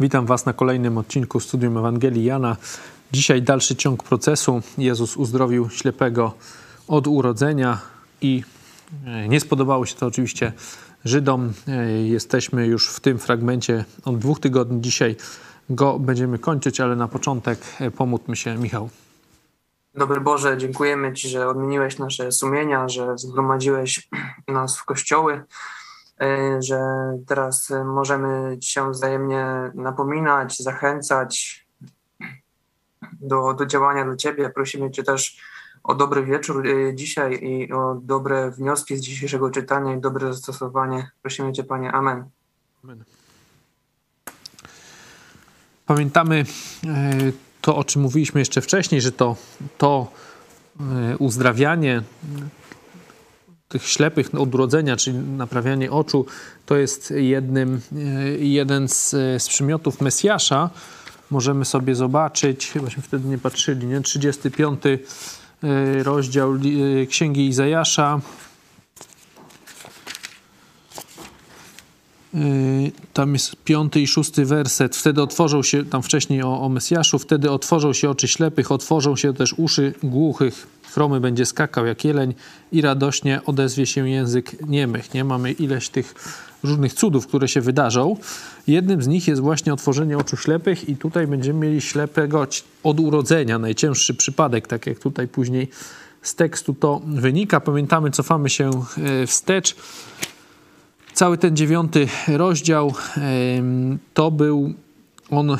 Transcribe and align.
Witam 0.00 0.26
Was 0.26 0.46
na 0.46 0.52
kolejnym 0.52 0.98
odcinku 0.98 1.40
Studium 1.40 1.78
Ewangelii 1.78 2.24
Jana. 2.24 2.56
Dzisiaj 3.12 3.42
dalszy 3.42 3.76
ciąg 3.76 4.02
procesu. 4.02 4.62
Jezus 4.78 5.16
uzdrowił 5.16 5.70
ślepego 5.70 6.32
od 6.88 7.06
urodzenia 7.06 7.78
i 8.20 8.42
e, 9.06 9.28
nie 9.28 9.40
spodobało 9.40 9.86
się 9.86 9.94
to 9.94 10.06
oczywiście 10.06 10.52
Żydom. 11.04 11.52
E, 11.68 11.92
jesteśmy 11.92 12.66
już 12.66 12.88
w 12.88 13.00
tym 13.00 13.18
fragmencie 13.18 13.84
od 14.04 14.18
dwóch 14.18 14.40
tygodni. 14.40 14.80
Dzisiaj 14.80 15.16
go 15.70 15.98
będziemy 15.98 16.38
kończyć, 16.38 16.80
ale 16.80 16.96
na 16.96 17.08
początek 17.08 17.58
e, 17.80 17.90
pomódlmy 17.90 18.36
się, 18.36 18.56
Michał. 18.56 18.90
Dobry 19.94 20.20
Boże, 20.20 20.58
dziękujemy 20.58 21.12
Ci, 21.12 21.28
że 21.28 21.48
odmieniłeś 21.48 21.98
nasze 21.98 22.32
sumienia, 22.32 22.88
że 22.88 23.18
zgromadziłeś 23.18 24.08
nas 24.48 24.78
w 24.78 24.84
kościoły, 24.84 25.44
że 26.58 26.80
teraz 27.26 27.72
możemy 27.84 28.58
się 28.60 28.90
wzajemnie 28.90 29.46
napominać, 29.74 30.58
zachęcać 30.58 31.66
do, 33.20 33.54
do 33.54 33.66
działania 33.66 34.04
dla 34.04 34.16
Ciebie. 34.16 34.50
Prosimy 34.50 34.90
Cię 34.90 35.02
też 35.02 35.40
o 35.82 35.94
dobry 35.94 36.24
wieczór 36.24 36.66
e, 36.66 36.94
dzisiaj 36.94 37.44
i 37.44 37.72
o 37.72 37.94
dobre 38.02 38.50
wnioski 38.50 38.96
z 38.96 39.00
dzisiejszego 39.00 39.50
czytania 39.50 39.94
i 39.94 40.00
dobre 40.00 40.32
zastosowanie. 40.32 41.10
Prosimy 41.22 41.52
Cię, 41.52 41.64
Panie. 41.64 41.92
Amen. 41.92 42.24
Amen. 42.84 43.04
Pamiętamy 45.86 46.44
to, 47.60 47.76
o 47.76 47.84
czym 47.84 48.02
mówiliśmy 48.02 48.40
jeszcze 48.40 48.60
wcześniej, 48.60 49.00
że 49.00 49.12
to, 49.12 49.36
to 49.78 50.06
e, 50.80 51.16
uzdrawianie 51.16 52.02
tych 53.68 53.88
ślepych 53.88 54.34
od 54.34 54.54
urodzenia, 54.54 54.96
czyli 54.96 55.18
naprawianie 55.18 55.90
oczu, 55.90 56.26
to 56.66 56.76
jest 56.76 57.10
jednym, 57.10 57.80
e, 57.96 57.98
jeden 58.38 58.88
z, 58.88 59.10
z 59.42 59.48
przymiotów 59.48 60.00
Mesjasza. 60.00 60.70
Możemy 61.30 61.64
sobie 61.64 61.94
zobaczyć, 61.94 62.70
chybaśmy 62.70 63.02
wtedy 63.02 63.28
nie 63.28 63.38
patrzyli, 63.38 63.86
nie? 63.86 64.00
35 64.00 64.80
e, 64.86 64.98
rozdział 66.02 66.54
Księgi 67.08 67.46
Izajasza, 67.46 68.20
tam 73.12 73.32
jest 73.32 73.56
piąty 73.64 74.00
i 74.00 74.06
szósty 74.06 74.44
werset. 74.44 74.96
Wtedy 74.96 75.22
otworzą 75.22 75.62
się, 75.62 75.84
tam 75.84 76.02
wcześniej 76.02 76.42
o, 76.42 76.60
o 76.60 76.68
Mesjaszu, 76.68 77.18
wtedy 77.18 77.50
otworzą 77.50 77.92
się 77.92 78.10
oczy 78.10 78.28
ślepych, 78.28 78.72
otworzą 78.72 79.16
się 79.16 79.34
też 79.34 79.54
uszy 79.56 79.94
głuchych. 80.02 80.66
Chromy 80.92 81.20
będzie 81.20 81.46
skakał 81.46 81.86
jak 81.86 82.04
jeleń 82.04 82.34
i 82.72 82.80
radośnie 82.80 83.40
odezwie 83.46 83.86
się 83.86 84.08
język 84.08 84.68
niemych. 84.68 85.14
Nie 85.14 85.24
mamy 85.24 85.52
ileś 85.52 85.88
tych 85.88 86.14
różnych 86.62 86.92
cudów, 86.92 87.26
które 87.26 87.48
się 87.48 87.60
wydarzą. 87.60 88.16
Jednym 88.66 89.02
z 89.02 89.06
nich 89.06 89.28
jest 89.28 89.40
właśnie 89.40 89.72
otworzenie 89.72 90.18
oczu 90.18 90.36
ślepych 90.36 90.88
i 90.88 90.96
tutaj 90.96 91.26
będziemy 91.26 91.66
mieli 91.66 91.80
ślepego 91.80 92.46
od 92.82 93.00
urodzenia, 93.00 93.58
najcięższy 93.58 94.14
przypadek, 94.14 94.66
tak 94.66 94.86
jak 94.86 94.98
tutaj 94.98 95.28
później 95.28 95.68
z 96.22 96.34
tekstu 96.34 96.74
to 96.74 97.00
wynika. 97.06 97.60
Pamiętamy, 97.60 98.10
cofamy 98.10 98.50
się 98.50 98.70
e, 99.22 99.26
wstecz 99.26 99.76
Cały 101.18 101.38
ten 101.38 101.56
dziewiąty 101.56 102.08
rozdział 102.28 102.94
to 104.14 104.30
był, 104.30 104.72
on 105.30 105.56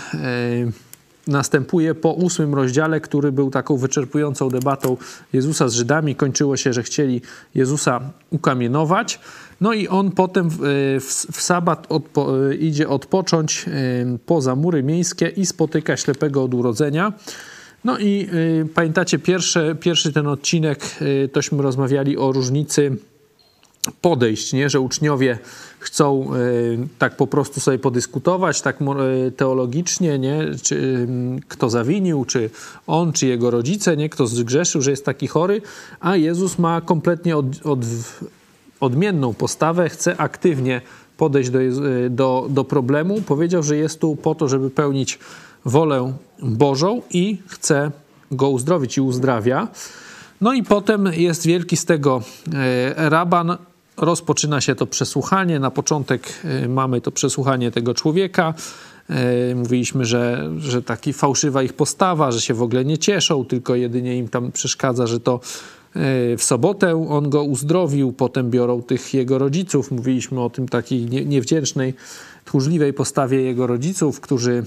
następuje 1.26 1.94
po 1.94 2.12
ósmym 2.12 2.54
rozdziale, 2.54 3.00
który 3.00 3.32
był 3.32 3.50
taką 3.50 3.76
wyczerpującą 3.76 4.48
debatą 4.48 4.96
Jezusa 5.32 5.68
z 5.68 5.74
Żydami. 5.74 6.14
Kończyło 6.14 6.56
się, 6.56 6.72
że 6.72 6.82
chcieli 6.82 7.20
Jezusa 7.54 8.00
ukamienować. 8.30 9.20
No 9.60 9.72
i 9.72 9.88
on 9.88 10.10
potem 10.10 10.50
w, 10.50 10.58
w, 11.32 11.42
sabat 11.42 11.86
odpo, 11.88 12.28
idzie 12.52 12.88
odpocząć 12.88 13.66
poza 14.26 14.56
mury 14.56 14.82
miejskie 14.82 15.28
i 15.28 15.46
spotyka 15.46 15.96
ślepego 15.96 16.44
od 16.44 16.54
urodzenia. 16.54 17.12
No 17.84 17.98
i 17.98 18.28
y, 18.62 18.68
pamiętacie, 18.74 19.18
pierwszy, 19.18 19.76
pierwszy 19.80 20.12
ten 20.12 20.26
odcinek, 20.26 20.80
tośmy 21.32 21.62
rozmawiali 21.62 22.16
o 22.16 22.32
różnicy 22.32 22.96
podejść, 24.00 24.52
nie? 24.52 24.70
że 24.70 24.80
uczniowie 24.80 25.38
chcą 25.78 26.34
y, 26.34 26.88
tak 26.98 27.16
po 27.16 27.26
prostu 27.26 27.60
sobie 27.60 27.78
podyskutować, 27.78 28.62
tak 28.62 28.78
y, 29.26 29.32
teologicznie, 29.32 30.18
nie? 30.18 30.44
Czy, 30.62 31.08
kto 31.48 31.70
zawinił, 31.70 32.24
czy 32.24 32.50
on, 32.86 33.12
czy 33.12 33.26
jego 33.26 33.50
rodzice, 33.50 33.96
nie? 33.96 34.08
kto 34.08 34.26
zgrzeszył, 34.26 34.82
że 34.82 34.90
jest 34.90 35.04
taki 35.04 35.26
chory, 35.26 35.62
a 36.00 36.16
Jezus 36.16 36.58
ma 36.58 36.80
kompletnie 36.80 37.36
od, 37.36 37.46
od, 37.66 37.80
odmienną 38.80 39.34
postawę, 39.34 39.88
chce 39.88 40.16
aktywnie 40.16 40.80
podejść 41.16 41.50
do, 41.50 41.58
do, 42.10 42.46
do 42.50 42.64
problemu. 42.64 43.20
Powiedział, 43.22 43.62
że 43.62 43.76
jest 43.76 44.00
tu 44.00 44.16
po 44.16 44.34
to, 44.34 44.48
żeby 44.48 44.70
pełnić 44.70 45.18
wolę 45.64 46.12
Bożą 46.42 47.02
i 47.10 47.38
chce 47.46 47.90
go 48.30 48.48
uzdrowić 48.48 48.96
i 48.96 49.00
uzdrawia. 49.00 49.68
No 50.40 50.52
i 50.52 50.62
potem 50.62 51.08
jest 51.12 51.46
wielki 51.46 51.76
z 51.76 51.84
tego 51.84 52.22
raban, 52.96 53.56
rozpoczyna 53.98 54.60
się 54.60 54.74
to 54.74 54.86
przesłuchanie. 54.86 55.60
Na 55.60 55.70
początek 55.70 56.44
y, 56.64 56.68
mamy 56.68 57.00
to 57.00 57.12
przesłuchanie 57.12 57.70
tego 57.70 57.94
człowieka. 57.94 58.54
Y, 59.50 59.54
mówiliśmy, 59.54 60.04
że, 60.04 60.50
że 60.58 60.82
taki 60.82 61.12
fałszywa 61.12 61.62
ich 61.62 61.72
postawa, 61.72 62.32
że 62.32 62.40
się 62.40 62.54
w 62.54 62.62
ogóle 62.62 62.84
nie 62.84 62.98
cieszą, 62.98 63.44
tylko 63.44 63.74
jedynie 63.74 64.16
im 64.16 64.28
tam 64.28 64.52
przeszkadza, 64.52 65.06
że 65.06 65.20
to 65.20 65.40
y, 65.96 66.36
w 66.36 66.42
sobotę 66.42 67.08
on 67.08 67.30
go 67.30 67.42
uzdrowił, 67.42 68.12
potem 68.12 68.50
biorą 68.50 68.82
tych 68.82 69.14
jego 69.14 69.38
rodziców. 69.38 69.90
Mówiliśmy 69.90 70.40
o 70.40 70.50
tym 70.50 70.68
takiej 70.68 71.06
niewdzięcznej, 71.06 71.94
tchórzliwej 72.44 72.92
postawie 72.92 73.42
jego 73.42 73.66
rodziców, 73.66 74.20
którzy 74.20 74.64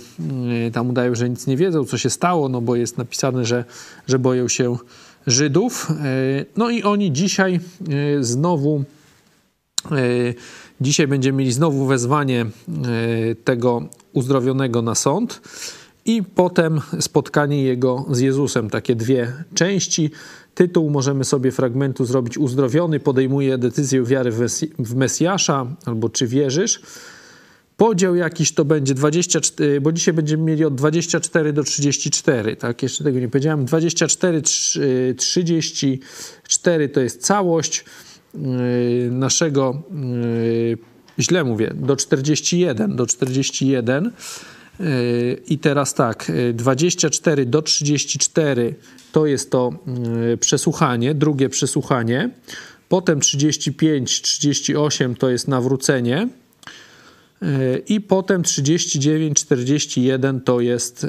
tam 0.73 0.89
udają, 0.89 1.15
że 1.15 1.29
nic 1.29 1.47
nie 1.47 1.57
wiedzą, 1.57 1.85
co 1.85 1.97
się 1.97 2.09
stało, 2.09 2.49
no 2.49 2.61
bo 2.61 2.75
jest 2.75 2.97
napisane, 2.97 3.45
że, 3.45 3.65
że 4.07 4.19
boją 4.19 4.47
się 4.47 4.77
Żydów. 5.27 5.91
No 6.57 6.69
i 6.69 6.83
oni 6.83 7.11
dzisiaj 7.11 7.59
znowu 8.19 8.83
dzisiaj 10.81 11.07
będziemy 11.07 11.37
mieli 11.37 11.51
znowu 11.51 11.85
wezwanie 11.85 12.41
e, 12.41 12.49
tego 13.35 13.89
uzdrowionego 14.13 14.81
na 14.81 14.95
sąd 14.95 15.41
i 16.05 16.23
potem 16.23 16.81
spotkanie 16.99 17.63
jego 17.63 18.05
z 18.11 18.19
Jezusem. 18.19 18.69
Takie 18.69 18.95
dwie 18.95 19.33
części. 19.53 20.11
Tytuł 20.55 20.89
możemy 20.89 21.23
sobie 21.23 21.51
fragmentu 21.51 22.05
zrobić 22.05 22.37
uzdrowiony, 22.37 22.99
podejmuje 22.99 23.57
decyzję 23.57 24.03
wiary 24.03 24.31
w 24.79 24.95
Mesjasza, 24.95 25.67
albo 25.85 26.09
czy 26.09 26.27
wierzysz. 26.27 26.81
Podział 27.77 28.15
jakiś 28.15 28.53
to 28.53 28.65
będzie 28.65 28.93
24, 28.93 29.81
bo 29.81 29.91
dzisiaj 29.91 30.13
będziemy 30.13 30.43
mieli 30.43 30.65
od 30.65 30.75
24 30.75 31.53
do 31.53 31.63
34, 31.63 32.55
tak? 32.55 32.83
Jeszcze 32.83 33.03
tego 33.03 33.19
nie 33.19 33.27
powiedziałem. 33.29 33.65
24, 33.65 34.41
34 35.17 36.89
to 36.89 37.01
jest 37.01 37.21
całość. 37.21 37.85
Y, 38.35 39.09
naszego, 39.11 39.83
y, 40.25 40.77
źle 41.19 41.43
mówię, 41.43 41.71
do 41.75 41.95
41, 41.95 42.95
do 42.95 43.05
41 43.05 44.11
y, 44.79 45.41
i 45.47 45.57
teraz 45.57 45.93
tak, 45.93 46.31
24 46.53 47.45
do 47.45 47.61
34 47.61 48.75
to 49.11 49.25
jest 49.25 49.51
to 49.51 49.73
przesłuchanie, 50.39 51.15
drugie 51.15 51.49
przesłuchanie, 51.49 52.29
potem 52.89 53.19
35, 53.19 54.21
38 54.21 55.15
to 55.15 55.29
jest 55.29 55.47
nawrócenie 55.47 56.27
i 57.87 58.01
potem 58.01 58.43
39, 58.43 59.39
41 59.39 60.41
to 60.41 60.61
jest 60.61 61.07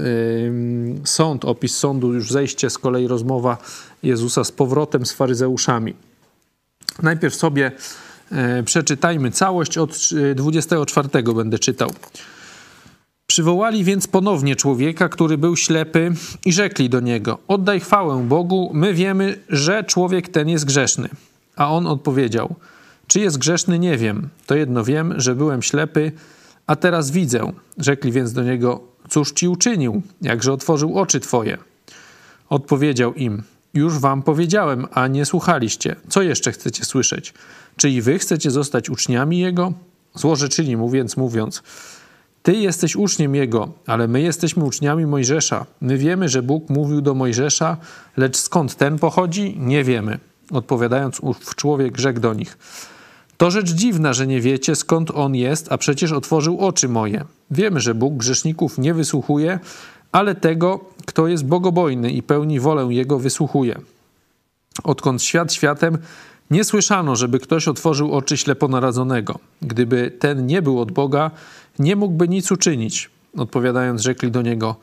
sąd, 1.04 1.44
opis 1.44 1.76
sądu, 1.76 2.12
już 2.12 2.32
zejście, 2.32 2.70
z 2.70 2.78
kolei 2.78 3.06
rozmowa 3.06 3.58
Jezusa 4.02 4.44
z 4.44 4.52
powrotem 4.52 5.06
z 5.06 5.12
faryzeuszami. 5.12 5.94
Najpierw 7.02 7.34
sobie 7.34 7.72
e, 8.32 8.62
przeczytajmy 8.62 9.30
całość, 9.30 9.78
od 9.78 9.98
24 10.34 11.08
e, 11.12 11.22
będę 11.22 11.58
czytał. 11.58 11.90
Przywołali 13.26 13.84
więc 13.84 14.06
ponownie 14.06 14.56
człowieka, 14.56 15.08
który 15.08 15.38
był 15.38 15.56
ślepy, 15.56 16.12
i 16.44 16.52
rzekli 16.52 16.90
do 16.90 17.00
niego: 17.00 17.38
Oddaj 17.48 17.80
chwałę 17.80 18.24
Bogu, 18.28 18.70
my 18.74 18.94
wiemy, 18.94 19.38
że 19.48 19.84
człowiek 19.84 20.28
ten 20.28 20.48
jest 20.48 20.64
grzeszny. 20.64 21.08
A 21.56 21.70
on 21.70 21.86
odpowiedział: 21.86 22.54
Czy 23.06 23.20
jest 23.20 23.38
grzeszny, 23.38 23.78
nie 23.78 23.96
wiem. 23.96 24.28
To 24.46 24.54
jedno 24.54 24.84
wiem, 24.84 25.14
że 25.16 25.34
byłem 25.34 25.62
ślepy, 25.62 26.12
a 26.66 26.76
teraz 26.76 27.10
widzę. 27.10 27.52
Rzekli 27.78 28.12
więc 28.12 28.32
do 28.32 28.42
niego: 28.42 28.80
Cóż 29.08 29.32
ci 29.32 29.48
uczynił? 29.48 30.02
Jakże 30.22 30.52
otworzył 30.52 30.98
oczy 30.98 31.20
twoje? 31.20 31.58
Odpowiedział 32.48 33.14
im: 33.14 33.42
już 33.74 33.98
wam 33.98 34.22
powiedziałem, 34.22 34.86
a 34.92 35.06
nie 35.06 35.24
słuchaliście. 35.24 35.96
Co 36.08 36.22
jeszcze 36.22 36.52
chcecie 36.52 36.84
słyszeć? 36.84 37.34
Czy 37.76 37.90
i 37.90 38.02
wy 38.02 38.18
chcecie 38.18 38.50
zostać 38.50 38.90
uczniami 38.90 39.38
Jego? 39.38 39.72
Złorzeczyli 40.14 40.76
mu 40.76 40.90
więc 40.90 41.16
mówiąc, 41.16 41.62
ty 42.42 42.52
jesteś 42.52 42.96
uczniem 42.96 43.34
Jego, 43.34 43.72
ale 43.86 44.08
my 44.08 44.20
jesteśmy 44.20 44.64
uczniami 44.64 45.06
Mojżesza. 45.06 45.66
My 45.80 45.98
wiemy, 45.98 46.28
że 46.28 46.42
Bóg 46.42 46.70
mówił 46.70 47.00
do 47.00 47.14
Mojżesza, 47.14 47.76
lecz 48.16 48.36
skąd 48.36 48.74
ten 48.76 48.98
pochodzi, 48.98 49.56
nie 49.58 49.84
wiemy. 49.84 50.18
Odpowiadając 50.50 51.20
ów 51.20 51.54
człowiek 51.54 51.98
rzekł 51.98 52.20
do 52.20 52.34
nich, 52.34 52.58
To 53.36 53.50
rzecz 53.50 53.70
dziwna, 53.70 54.12
że 54.12 54.26
nie 54.26 54.40
wiecie, 54.40 54.76
skąd 54.76 55.10
on 55.10 55.34
jest, 55.34 55.72
a 55.72 55.78
przecież 55.78 56.12
otworzył 56.12 56.58
oczy 56.60 56.88
moje. 56.88 57.24
Wiemy, 57.50 57.80
że 57.80 57.94
Bóg 57.94 58.14
grzeszników 58.14 58.78
nie 58.78 58.94
wysłuchuje, 58.94 59.58
ale 60.12 60.34
tego, 60.34 60.84
kto 61.06 61.28
jest 61.28 61.44
bogobojny 61.44 62.10
i 62.10 62.22
pełni 62.22 62.60
wolę 62.60 62.88
Jego, 62.90 63.18
wysłuchuje. 63.18 63.80
Odkąd 64.84 65.22
świat 65.22 65.52
światem, 65.52 65.98
nie 66.50 66.64
słyszano, 66.64 67.16
żeby 67.16 67.38
ktoś 67.38 67.68
otworzył 67.68 68.12
oczy 68.12 68.36
śleponarodzonego. 68.36 69.38
Gdyby 69.62 70.12
ten 70.18 70.46
nie 70.46 70.62
był 70.62 70.80
od 70.80 70.92
Boga, 70.92 71.30
nie 71.78 71.96
mógłby 71.96 72.28
nic 72.28 72.52
uczynić. 72.52 73.10
Odpowiadając, 73.36 74.02
rzekli 74.02 74.30
do 74.30 74.42
niego: 74.42 74.76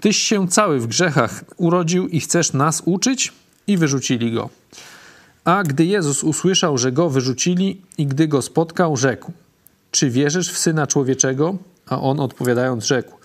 Tyś 0.00 0.16
się 0.16 0.48
cały 0.48 0.80
w 0.80 0.86
grzechach 0.86 1.44
urodził 1.56 2.08
i 2.08 2.20
chcesz 2.20 2.52
nas 2.52 2.82
uczyć? 2.84 3.32
I 3.66 3.76
wyrzucili 3.76 4.32
go. 4.32 4.50
A 5.44 5.62
gdy 5.62 5.84
Jezus 5.84 6.24
usłyszał, 6.24 6.78
że 6.78 6.92
go 6.92 7.10
wyrzucili 7.10 7.80
i 7.98 8.06
gdy 8.06 8.28
go 8.28 8.42
spotkał, 8.42 8.96
rzekł: 8.96 9.32
Czy 9.90 10.10
wierzysz 10.10 10.52
w 10.52 10.58
syna 10.58 10.86
człowieczego? 10.86 11.56
A 11.86 12.00
on 12.00 12.20
odpowiadając, 12.20 12.84
rzekł: 12.84 13.17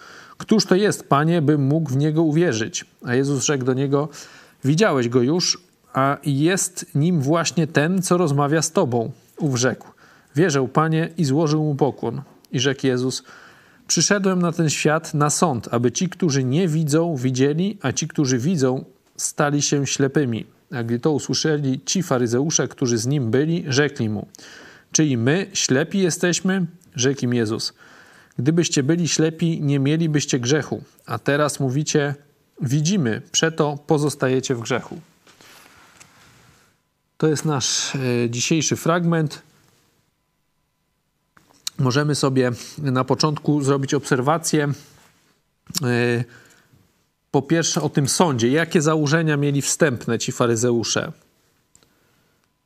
Któż 0.44 0.66
to 0.66 0.75
jest, 0.75 1.10
panie, 1.10 1.42
bym 1.42 1.62
mógł 1.62 1.90
w 1.90 1.98
niego 1.98 2.24
uwierzyć? 2.24 2.86
A 3.04 3.16
Jezus 3.16 3.44
rzekł 3.44 3.66
do 3.66 3.74
niego: 3.74 4.10
Widziałeś 4.63 5.10
go 5.10 5.22
już, 5.22 5.62
a 5.94 6.18
jest 6.25 6.86
nim 6.95 7.22
właśnie 7.22 7.68
ten, 7.68 8.01
co 8.01 8.18
rozmawia 8.18 8.62
z 8.62 8.72
tobą. 8.72 9.12
Ów 9.38 9.57
rzekł: 9.57 9.88
Wierzę, 10.36 10.68
panie, 10.74 11.10
i 11.18 11.25
złożył 11.25 11.63
mu 11.63 11.75
pokłon. 11.75 12.22
I 12.51 12.60
rzekł 12.60 12.88
Jezus: 12.88 13.24
Przyszedłem 13.88 14.42
na 14.42 14.51
ten 14.51 14.69
świat 14.69 15.13
na 15.13 15.30
sąd, 15.30 15.68
aby 15.72 15.92
ci, 15.92 16.10
którzy 16.10 16.44
nie 16.44 16.68
widzą, 16.68 17.16
widzieli, 17.16 17.78
a 17.81 17.92
ci, 17.92 18.07
którzy 18.07 18.38
widzą, 18.38 18.86
stali 19.18 19.62
się 19.62 19.88
ślepymi. 19.88 20.46
A 20.72 20.84
gdy 20.84 21.00
to 21.00 21.12
usłyszeli 21.12 21.81
ci 21.86 22.04
faryzeusze, 22.04 22.68
którzy 22.68 22.98
z 22.98 23.07
nim 23.07 23.31
byli, 23.31 23.66
rzekli 23.68 24.10
mu: 24.10 24.28
Czy 24.92 25.06
i 25.06 25.18
my 25.18 25.48
ślepi 25.54 26.00
jesteśmy? 26.00 26.66
Rzekł 26.96 27.25
im 27.25 27.34
Jezus: 27.34 27.74
Gdybyście 28.38 28.84
byli 28.84 29.08
ślepi, 29.08 29.62
nie 29.62 29.80
mielibyście 29.80 30.40
grzechu, 30.40 30.84
a 31.06 31.20
teraz 31.20 31.60
mówicie: 31.60 32.16
Widzimy, 32.62 33.22
przeto 33.32 33.78
pozostajecie 33.88 34.56
w 34.56 34.60
grzechu. 34.60 35.02
To 37.18 37.28
jest 37.28 37.46
nasz 37.46 37.96
e, 37.96 38.30
dzisiejszy 38.30 38.76
fragment. 38.76 39.42
Możemy 41.78 42.16
sobie 42.16 42.52
na 42.78 43.04
początku 43.04 43.62
zrobić 43.62 43.94
obserwację. 43.94 44.74
E, 45.84 46.24
po 47.32 47.42
pierwsze, 47.42 47.82
o 47.82 47.90
tym 47.90 48.10
sądzie. 48.10 48.50
Jakie 48.50 48.82
założenia 48.82 49.38
mieli 49.38 49.62
wstępne 49.62 50.20
ci 50.20 50.32
faryzeusze? 50.32 51.12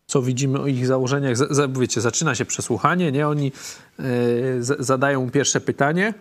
Co 0.08 0.22
widzimy 0.22 0.60
o 0.60 0.68
ich 0.68 0.88
założeniach? 0.88 1.38
Wiecie, 1.80 2.02
zaczyna 2.02 2.36
się 2.36 2.46
przesłuchanie, 2.46 3.12
nie? 3.12 3.28
Oni 3.28 3.52
e, 4.00 4.04
zadają 4.80 5.32
pierwsze 5.32 5.62
pytanie. 5.62 6.14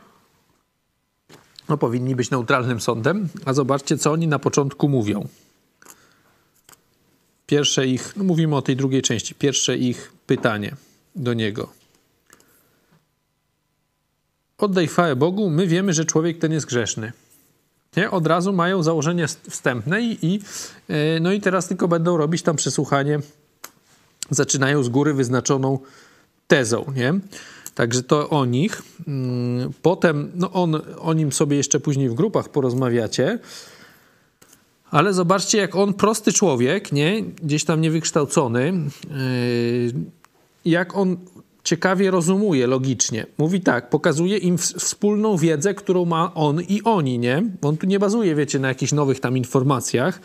No, 1.69 1.79
powinni 1.79 2.17
być 2.17 2.31
neutralnym 2.31 2.81
sądem, 2.81 3.29
a 3.45 3.53
zobaczcie, 3.53 3.99
co 3.99 4.13
oni 4.13 4.27
na 4.29 4.39
początku 4.39 4.89
mówią 4.89 5.29
pierwsze 7.47 7.87
ich, 7.87 8.17
no 8.17 8.25
mówimy 8.25 8.57
o 8.57 8.63
tej 8.63 8.77
drugiej 8.77 9.03
części, 9.03 9.35
pierwsze 9.35 9.77
ich 9.77 10.13
pytanie 10.27 10.77
do 11.17 11.35
niego. 11.35 11.69
Oddaj 14.59 14.87
chwałę 14.87 15.17
Bogu, 15.17 15.51
my 15.51 15.67
wiemy, 15.67 15.93
że 15.93 16.05
człowiek 16.05 16.39
ten 16.39 16.53
jest 16.53 16.67
grzeszny. 16.67 17.13
Nie? 17.97 18.11
Od 18.11 18.27
razu 18.27 18.53
mają 18.53 18.83
założenie 18.83 19.27
wstępne 19.51 20.03
i, 20.03 20.27
i, 20.27 20.41
e, 20.89 21.21
no 21.21 21.33
i 21.33 21.41
teraz 21.41 21.69
tylko 21.69 21.89
będą 21.89 22.17
robić 22.17 22.43
tam 22.43 22.57
przesłuchanie. 22.57 23.21
Zaczynają 24.31 24.83
z 24.83 24.89
góry 24.89 25.15
wyznaczoną 25.15 25.79
tezą. 26.49 26.85
Nie? 26.95 27.15
Także 27.75 28.03
to 28.03 28.31
o 28.31 28.45
nich. 28.45 28.83
Mm, 29.09 29.73
potem 29.83 30.31
no 30.35 30.53
on, 30.53 30.83
o 31.01 31.15
nim 31.15 31.33
sobie 31.33 31.57
jeszcze 31.57 31.81
później 31.81 32.09
w 32.09 32.15
grupach 32.15 32.49
porozmawiacie. 32.49 33.39
Ale 34.91 35.15
zobaczcie, 35.15 35.59
jak 35.59 35.77
on, 35.77 35.95
prosty 35.95 36.33
człowiek, 36.33 36.93
nie? 36.93 37.23
gdzieś 37.23 37.65
tam 37.65 37.81
niewykształcony, 37.81 38.73
yy, 38.73 39.93
jak 40.65 40.97
on 40.97 41.17
ciekawie 41.67 42.11
rozumuje 42.11 42.67
logicznie. 42.67 43.27
Mówi 43.39 43.61
tak, 43.61 43.91
pokazuje 43.91 44.39
im 44.39 44.59
wspólną 44.59 45.37
wiedzę, 45.37 45.75
którą 45.75 46.05
ma 46.05 46.35
on 46.35 46.61
i 46.61 46.83
oni, 46.83 47.19
nie? 47.19 47.43
On 47.63 47.77
tu 47.77 47.87
nie 47.87 47.99
bazuje, 47.99 48.35
wiecie, 48.35 48.59
na 48.59 48.69
jakichś 48.69 48.93
nowych 48.93 49.21
tam 49.21 49.37
informacjach, 49.37 50.21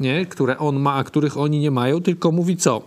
nie? 0.00 0.26
które 0.26 0.58
on 0.58 0.80
ma, 0.80 0.94
a 0.94 1.04
których 1.04 1.36
oni 1.36 1.58
nie 1.58 1.70
mają, 1.70 2.02
tylko 2.02 2.32
mówi 2.32 2.56
co? 2.56 2.82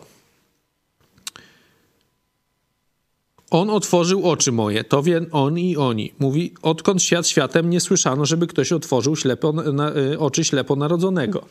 On 3.51 3.69
otworzył 3.69 4.29
oczy 4.29 4.51
moje, 4.51 4.83
to 4.83 5.03
wie 5.03 5.25
on 5.31 5.59
i 5.59 5.77
oni. 5.77 6.13
Mówi, 6.19 6.53
odkąd 6.61 7.03
świat 7.03 7.27
światem 7.27 7.69
nie 7.69 7.79
słyszano, 7.79 8.25
żeby 8.25 8.47
ktoś 8.47 8.71
otworzył 8.71 9.15
ślepo, 9.15 9.53
na, 9.53 9.95
y, 9.95 10.19
oczy 10.19 10.43
ślepo 10.43 10.75
narodzonego. 10.75 11.45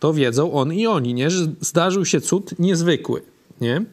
To 0.00 0.14
wiedzą 0.14 0.52
on 0.52 0.74
i 0.74 0.86
oni, 0.86 1.14
nie? 1.14 1.30
Że 1.30 1.46
zdarzył 1.60 2.04
się 2.04 2.20
cud 2.20 2.58
niezwykły, 2.58 3.22
nie? 3.60 3.84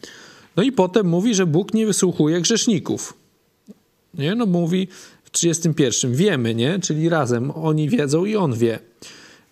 No 0.56 0.64
i 0.64 0.72
potem 0.72 1.08
mówi, 1.08 1.36
że 1.36 1.46
Bóg 1.46 1.74
nie 1.74 1.86
wysłuchuje 1.86 2.42
grzeszników. 2.42 3.14
Nie? 4.14 4.36
No 4.36 4.46
mówi 4.46 4.88
w 5.24 5.32
31. 5.32 6.16
Wiemy, 6.16 6.56
nie? 6.56 6.80
Czyli 6.80 7.10
razem 7.10 7.52
oni 7.52 7.90
wiedzą 7.90 8.26
i 8.26 8.36
on 8.36 8.54
wie 8.54 8.80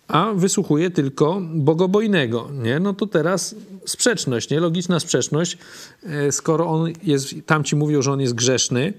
a 0.08 0.32
wysłuchuje 0.34 0.90
tylko 0.90 1.42
bogobojnego. 1.54 2.48
Nie? 2.62 2.80
No 2.80 2.94
to 2.94 3.06
teraz 3.06 3.54
sprzeczność, 3.86 4.50
nie? 4.50 4.60
logiczna 4.60 5.00
sprzeczność, 5.00 5.58
e, 6.02 6.32
skoro 6.32 6.66
on 6.66 6.92
jest, 7.02 7.34
tamci 7.46 7.76
mówią, 7.76 8.02
że 8.02 8.12
on 8.12 8.20
jest 8.20 8.34
grzeszny, 8.34 8.92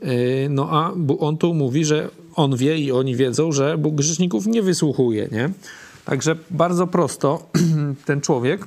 e, 0.00 0.48
no 0.48 0.68
a 0.70 0.92
on 1.18 1.38
tu 1.38 1.54
mówi, 1.54 1.84
że 1.84 2.08
on 2.34 2.56
wie 2.56 2.78
i 2.78 2.92
oni 2.92 3.16
wiedzą, 3.16 3.52
że 3.52 3.78
Bóg 3.78 3.94
grzeszników 3.94 4.46
nie 4.46 4.62
wysłuchuje. 4.62 5.28
Nie? 5.32 5.50
Także 6.04 6.36
bardzo 6.50 6.86
prosto 6.86 7.50
ten 8.06 8.20
człowiek 8.20 8.66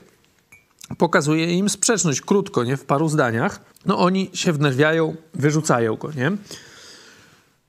pokazuje 0.97 1.57
im 1.57 1.69
sprzeczność, 1.69 2.21
krótko, 2.21 2.63
nie 2.63 2.77
w 2.77 2.85
paru 2.85 3.09
zdaniach. 3.09 3.62
No 3.85 4.00
oni 4.00 4.30
się 4.33 4.53
wnerwiają, 4.53 5.15
wyrzucają 5.33 5.95
go, 5.95 6.11
nie? 6.11 6.31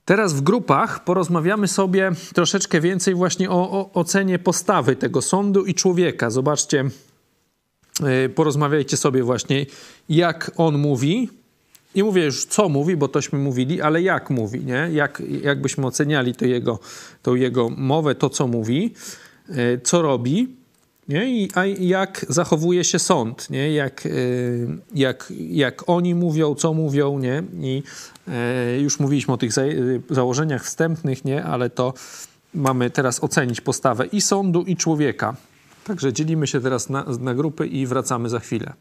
Teraz 0.05 0.35
w 0.35 0.41
grupach 0.41 1.05
porozmawiamy 1.05 1.69
sobie 1.69 2.13
troszeczkę 2.35 2.81
więcej 2.81 3.15
właśnie 3.15 3.51
o, 3.51 3.71
o 3.71 3.93
ocenie 3.93 4.39
postawy 4.39 4.97
tego 4.97 5.23
sądu 5.23 5.65
i 5.65 5.75
człowieka. 5.75 6.31
Zobaczcie, 6.31 6.85
yy, 8.01 8.29
porozmawiajcie 8.29 8.97
sobie 8.97 9.23
właśnie, 9.23 9.67
jak 10.09 10.51
on 10.57 10.79
mówi. 10.79 11.29
Nie 11.95 12.05
mówię 12.05 12.25
już, 12.25 12.45
co 12.45 12.69
mówi, 12.69 12.97
bo 12.97 13.09
tośmy 13.09 13.39
mówili, 13.39 13.83
ale 13.83 14.03
jak 14.03 14.31
mówi, 14.31 14.65
nie? 14.65 14.89
Jak, 14.93 15.23
jak 15.43 15.61
byśmy 15.61 15.87
oceniali 15.87 16.35
to 16.35 16.45
jego, 16.45 16.79
tą 17.23 17.35
jego 17.35 17.69
mowę, 17.69 18.15
to 18.15 18.31
co 18.31 18.47
mówi, 18.47 18.95
yy, 19.49 19.81
co 19.85 20.03
robi. 20.03 20.60
Nie? 21.11 21.31
I, 21.31 21.49
a 21.55 21.67
jak 21.67 22.27
zachowuje 22.29 22.85
się 22.85 22.99
sąd, 22.99 23.51
nie? 23.51 23.73
Jak, 23.73 24.07
y, 24.07 24.69
jak, 24.95 25.33
jak 25.51 25.89
oni 25.89 26.15
mówią, 26.15 26.55
co 26.55 26.75
mówią, 26.75 27.19
nie? 27.19 27.43
I 27.61 27.83
y, 28.77 28.81
już 28.81 29.01
mówiliśmy 29.01 29.35
o 29.35 29.37
tych 29.37 29.59
y, 29.59 30.03
założeniach 30.11 30.65
wstępnych, 30.65 31.25
nie? 31.25 31.45
Ale 31.45 31.71
to 31.71 31.95
mamy 32.55 32.91
teraz 32.91 33.25
ocenić 33.25 33.61
postawę 33.61 34.07
i 34.07 34.21
sądu, 34.21 34.63
i 34.63 34.77
człowieka. 34.77 35.37
Także 35.85 36.13
dzielimy 36.13 36.47
się 36.47 36.61
teraz 36.61 36.91
na, 36.91 37.05
na 37.21 37.35
grupy 37.35 37.67
i 37.67 37.87
wracamy 37.87 38.29
za 38.29 38.41
chwilę. 38.41 38.73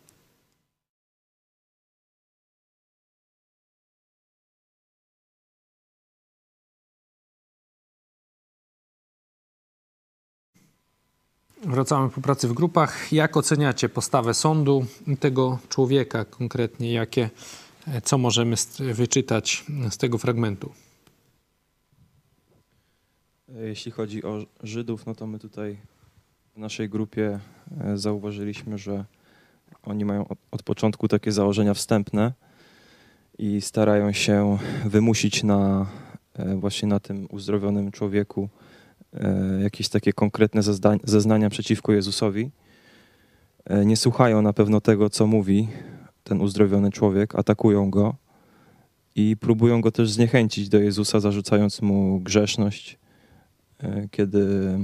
Wracamy 11.69 12.09
po 12.09 12.21
pracy 12.21 12.47
w 12.47 12.53
grupach. 12.53 13.13
Jak 13.13 13.37
oceniacie 13.37 13.89
postawę 13.89 14.33
sądu 14.33 14.85
i 15.07 15.17
tego 15.17 15.59
człowieka 15.69 16.25
konkretnie? 16.25 16.93
Jakie, 16.93 17.29
co 18.03 18.17
możemy 18.17 18.55
wyczytać 18.93 19.65
z 19.89 19.97
tego 19.97 20.17
fragmentu? 20.17 20.71
Jeśli 23.61 23.91
chodzi 23.91 24.23
o 24.23 24.45
Żydów, 24.63 25.05
no 25.05 25.15
to 25.15 25.27
my 25.27 25.39
tutaj 25.39 25.77
w 26.55 26.57
naszej 26.57 26.89
grupie 26.89 27.39
e, 27.81 27.97
zauważyliśmy, 27.97 28.77
że 28.77 29.05
oni 29.83 30.05
mają 30.05 30.27
od, 30.27 30.37
od 30.51 30.63
początku 30.63 31.07
takie 31.07 31.31
założenia 31.31 31.73
wstępne 31.73 32.33
i 33.37 33.61
starają 33.61 34.11
się 34.11 34.57
wymusić 34.85 35.43
na 35.43 35.85
e, 36.33 36.55
właśnie 36.55 36.87
na 36.87 36.99
tym 36.99 37.27
uzdrowionym 37.31 37.91
człowieku 37.91 38.49
E, 38.49 38.49
jakieś 39.63 39.89
takie 39.89 40.13
konkretne 40.13 40.61
zeznania 41.03 41.49
przeciwko 41.49 41.93
Jezusowi. 41.93 42.51
E, 43.65 43.85
nie 43.85 43.97
słuchają 43.97 44.41
na 44.41 44.53
pewno 44.53 44.81
tego, 44.81 45.09
co 45.09 45.27
mówi 45.27 45.67
ten 46.23 46.41
uzdrowiony 46.41 46.91
człowiek, 46.91 47.35
atakują 47.35 47.89
go 47.89 48.15
i 49.15 49.37
próbują 49.37 49.81
go 49.81 49.91
też 49.91 50.11
zniechęcić 50.11 50.69
do 50.69 50.79
Jezusa, 50.79 51.19
zarzucając 51.19 51.81
mu 51.81 52.19
grzeszność, 52.19 52.99
e, 53.79 54.07
kiedy, 54.11 54.77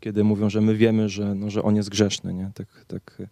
kiedy 0.00 0.24
mówią, 0.24 0.50
że 0.50 0.60
my 0.60 0.74
wiemy, 0.74 1.08
że, 1.08 1.34
no, 1.34 1.50
że 1.50 1.62
on 1.62 1.76
jest 1.76 1.88
grzeszny. 1.88 2.34
Nie? 2.34 2.50
Tak, 2.54 2.84
tak. 2.88 3.22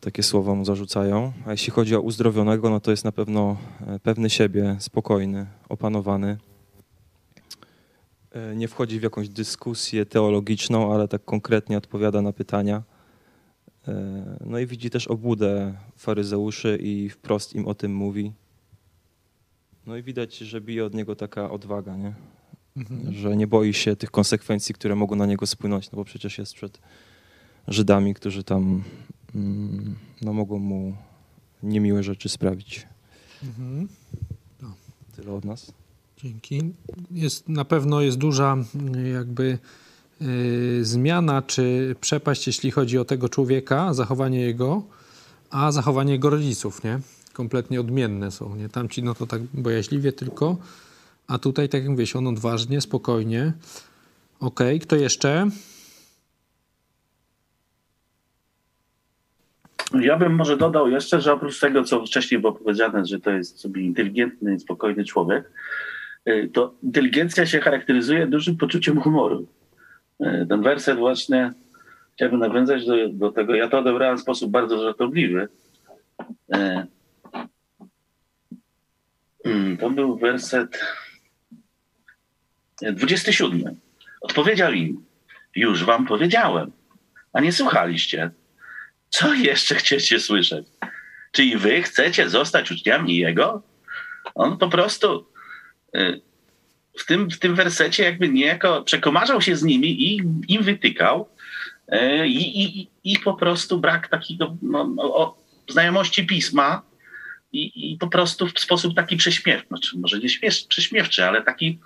takie 0.00 0.22
słowa 0.22 0.54
mu 0.54 0.64
zarzucają. 0.64 1.32
A 1.46 1.50
jeśli 1.50 1.72
chodzi 1.72 1.96
o 1.96 2.00
uzdrowionego, 2.00 2.70
no 2.70 2.80
to 2.80 2.90
jest 2.90 3.04
na 3.04 3.12
pewno 3.12 3.56
e, 3.86 3.98
pewny 3.98 4.30
siebie, 4.30 4.76
spokojny, 4.78 5.46
opanowany. 5.68 6.38
E, 8.32 8.56
nie 8.56 8.68
wchodzi 8.68 9.00
w 9.00 9.02
jakąś 9.02 9.28
dyskusję 9.28 10.06
teologiczną, 10.06 10.94
ale 10.94 11.08
tak 11.08 11.24
konkretnie 11.24 11.78
odpowiada 11.78 12.22
na 12.22 12.32
pytania. 12.32 12.82
E, 13.88 14.36
no 14.46 14.58
i 14.58 14.66
widzi 14.66 14.90
też 14.90 15.06
obłudę 15.08 15.74
faryzeuszy 15.96 16.78
i 16.82 17.08
wprost 17.08 17.54
im 17.54 17.68
o 17.68 17.74
tym 17.74 17.94
mówi. 17.94 18.32
No 19.86 19.96
i 19.96 20.02
widać, 20.02 20.38
że 20.38 20.60
bije 20.60 20.84
od 20.84 20.94
niego 20.94 21.16
taka 21.16 21.50
odwaga, 21.50 21.96
nie? 21.96 22.14
Mhm. 22.76 23.12
że 23.12 23.36
nie 23.36 23.46
boi 23.46 23.74
się 23.74 23.96
tych 23.96 24.10
konsekwencji, 24.10 24.74
które 24.74 24.94
mogą 24.94 25.16
na 25.16 25.26
niego 25.26 25.46
spłynąć, 25.46 25.90
no 25.90 25.96
bo 25.96 26.04
przecież 26.04 26.38
jest 26.38 26.54
przed 26.54 26.80
Żydami, 27.68 28.14
którzy 28.14 28.44
tam 28.44 28.82
mm, 29.34 29.96
no, 30.22 30.32
mogą 30.32 30.58
mu 30.58 30.96
niemiłe 31.62 32.02
rzeczy 32.02 32.28
sprawić. 32.28 32.86
Mhm. 33.42 33.88
Tyle 35.16 35.32
od 35.32 35.44
nas. 35.44 35.72
Dzięki. 36.22 36.62
Jest, 37.10 37.48
na 37.48 37.64
pewno 37.64 38.00
jest 38.00 38.18
duża 38.18 38.56
jakby 39.14 39.58
y, 40.22 40.84
zmiana 40.84 41.42
czy 41.42 41.96
przepaść, 42.00 42.46
jeśli 42.46 42.70
chodzi 42.70 42.98
o 42.98 43.04
tego 43.04 43.28
człowieka, 43.28 43.94
zachowanie 43.94 44.40
jego, 44.40 44.82
a 45.50 45.72
zachowanie 45.72 46.12
jego 46.12 46.30
rodziców, 46.30 46.84
nie? 46.84 47.00
Kompletnie 47.32 47.80
odmienne 47.80 48.30
są, 48.30 48.56
nie? 48.56 48.68
Tamci 48.68 49.02
no 49.02 49.14
to 49.14 49.26
tak 49.26 49.42
bojaźliwie 49.54 50.12
tylko, 50.12 50.56
a 51.26 51.38
tutaj, 51.38 51.68
tak 51.68 51.80
jak 51.80 51.90
mówię, 51.90 52.04
on 52.14 52.26
odważnie, 52.26 52.80
spokojnie. 52.80 53.52
Okej, 54.40 54.76
okay. 54.76 54.86
kto 54.86 54.96
jeszcze? 54.96 55.50
Ja 60.00 60.16
bym 60.16 60.34
może 60.34 60.56
dodał 60.56 60.88
jeszcze, 60.88 61.20
że 61.20 61.32
oprócz 61.32 61.60
tego, 61.60 61.84
co 61.84 62.06
wcześniej 62.06 62.40
było 62.40 62.52
powiedziane, 62.52 63.06
że 63.06 63.20
to 63.20 63.30
jest 63.30 63.60
sobie 63.60 63.82
inteligentny, 63.82 64.60
spokojny 64.60 65.04
człowiek, 65.04 65.44
y, 65.44 65.89
to 66.52 66.74
inteligencja 66.82 67.46
się 67.46 67.60
charakteryzuje 67.60 68.26
dużym 68.26 68.56
poczuciem 68.56 69.00
humoru. 69.00 69.46
Y, 70.20 70.46
ten 70.48 70.62
werset 70.62 70.98
właśnie, 70.98 71.52
chciałbym 72.14 72.38
nawiązać 72.38 72.86
do, 72.86 73.08
do 73.08 73.32
tego, 73.32 73.54
ja 73.54 73.68
to 73.68 73.78
odebrałem 73.78 74.18
w 74.18 74.20
sposób 74.20 74.50
bardzo 74.50 74.82
żartobliwy. 74.82 75.48
Y, 76.54 76.86
to 79.80 79.90
był 79.90 80.18
werset 80.18 80.80
27. 82.82 83.76
Odpowiedział 84.20 84.72
im, 84.72 85.04
już 85.56 85.84
wam 85.84 86.06
powiedziałem, 86.06 86.72
a 87.32 87.40
nie 87.40 87.52
słuchaliście. 87.52 88.30
Co 89.08 89.34
jeszcze 89.34 89.74
chcecie 89.74 90.20
słyszeć? 90.20 90.66
Czy 91.32 91.44
i 91.44 91.56
wy 91.56 91.82
chcecie 91.82 92.28
zostać 92.28 92.72
uczniami 92.72 93.16
Jego? 93.16 93.62
On 94.34 94.58
po 94.58 94.68
prostu 94.68 95.18
y, 95.18 95.29
w 96.98 97.06
tym, 97.06 97.30
w 97.30 97.38
tym 97.38 97.54
wersecie 97.54 98.04
jakby 98.04 98.28
niejako 98.28 98.82
przekomarzał 98.82 99.40
się 99.40 99.56
z 99.56 99.62
nimi 99.62 100.02
i 100.02 100.22
im 100.48 100.62
wytykał 100.62 101.28
y, 101.92 102.28
i, 102.28 102.62
i, 102.62 102.88
i 103.04 103.18
po 103.18 103.34
prostu 103.34 103.80
brak 103.80 104.08
takiego 104.08 104.56
no, 104.62 104.88
no, 104.88 105.36
znajomości 105.68 106.26
pisma 106.26 106.82
i, 107.52 107.92
i 107.92 107.98
po 107.98 108.08
prostu 108.08 108.46
w 108.46 108.60
sposób 108.60 108.94
taki 108.94 109.16
prześmiewczy, 109.16 109.68
znaczy 109.68 109.98
może 109.98 110.18
nie 110.18 110.28
śmiesz, 110.28 110.62
prześmiewczy, 110.62 111.24
ale 111.24 111.42
taki 111.42 111.78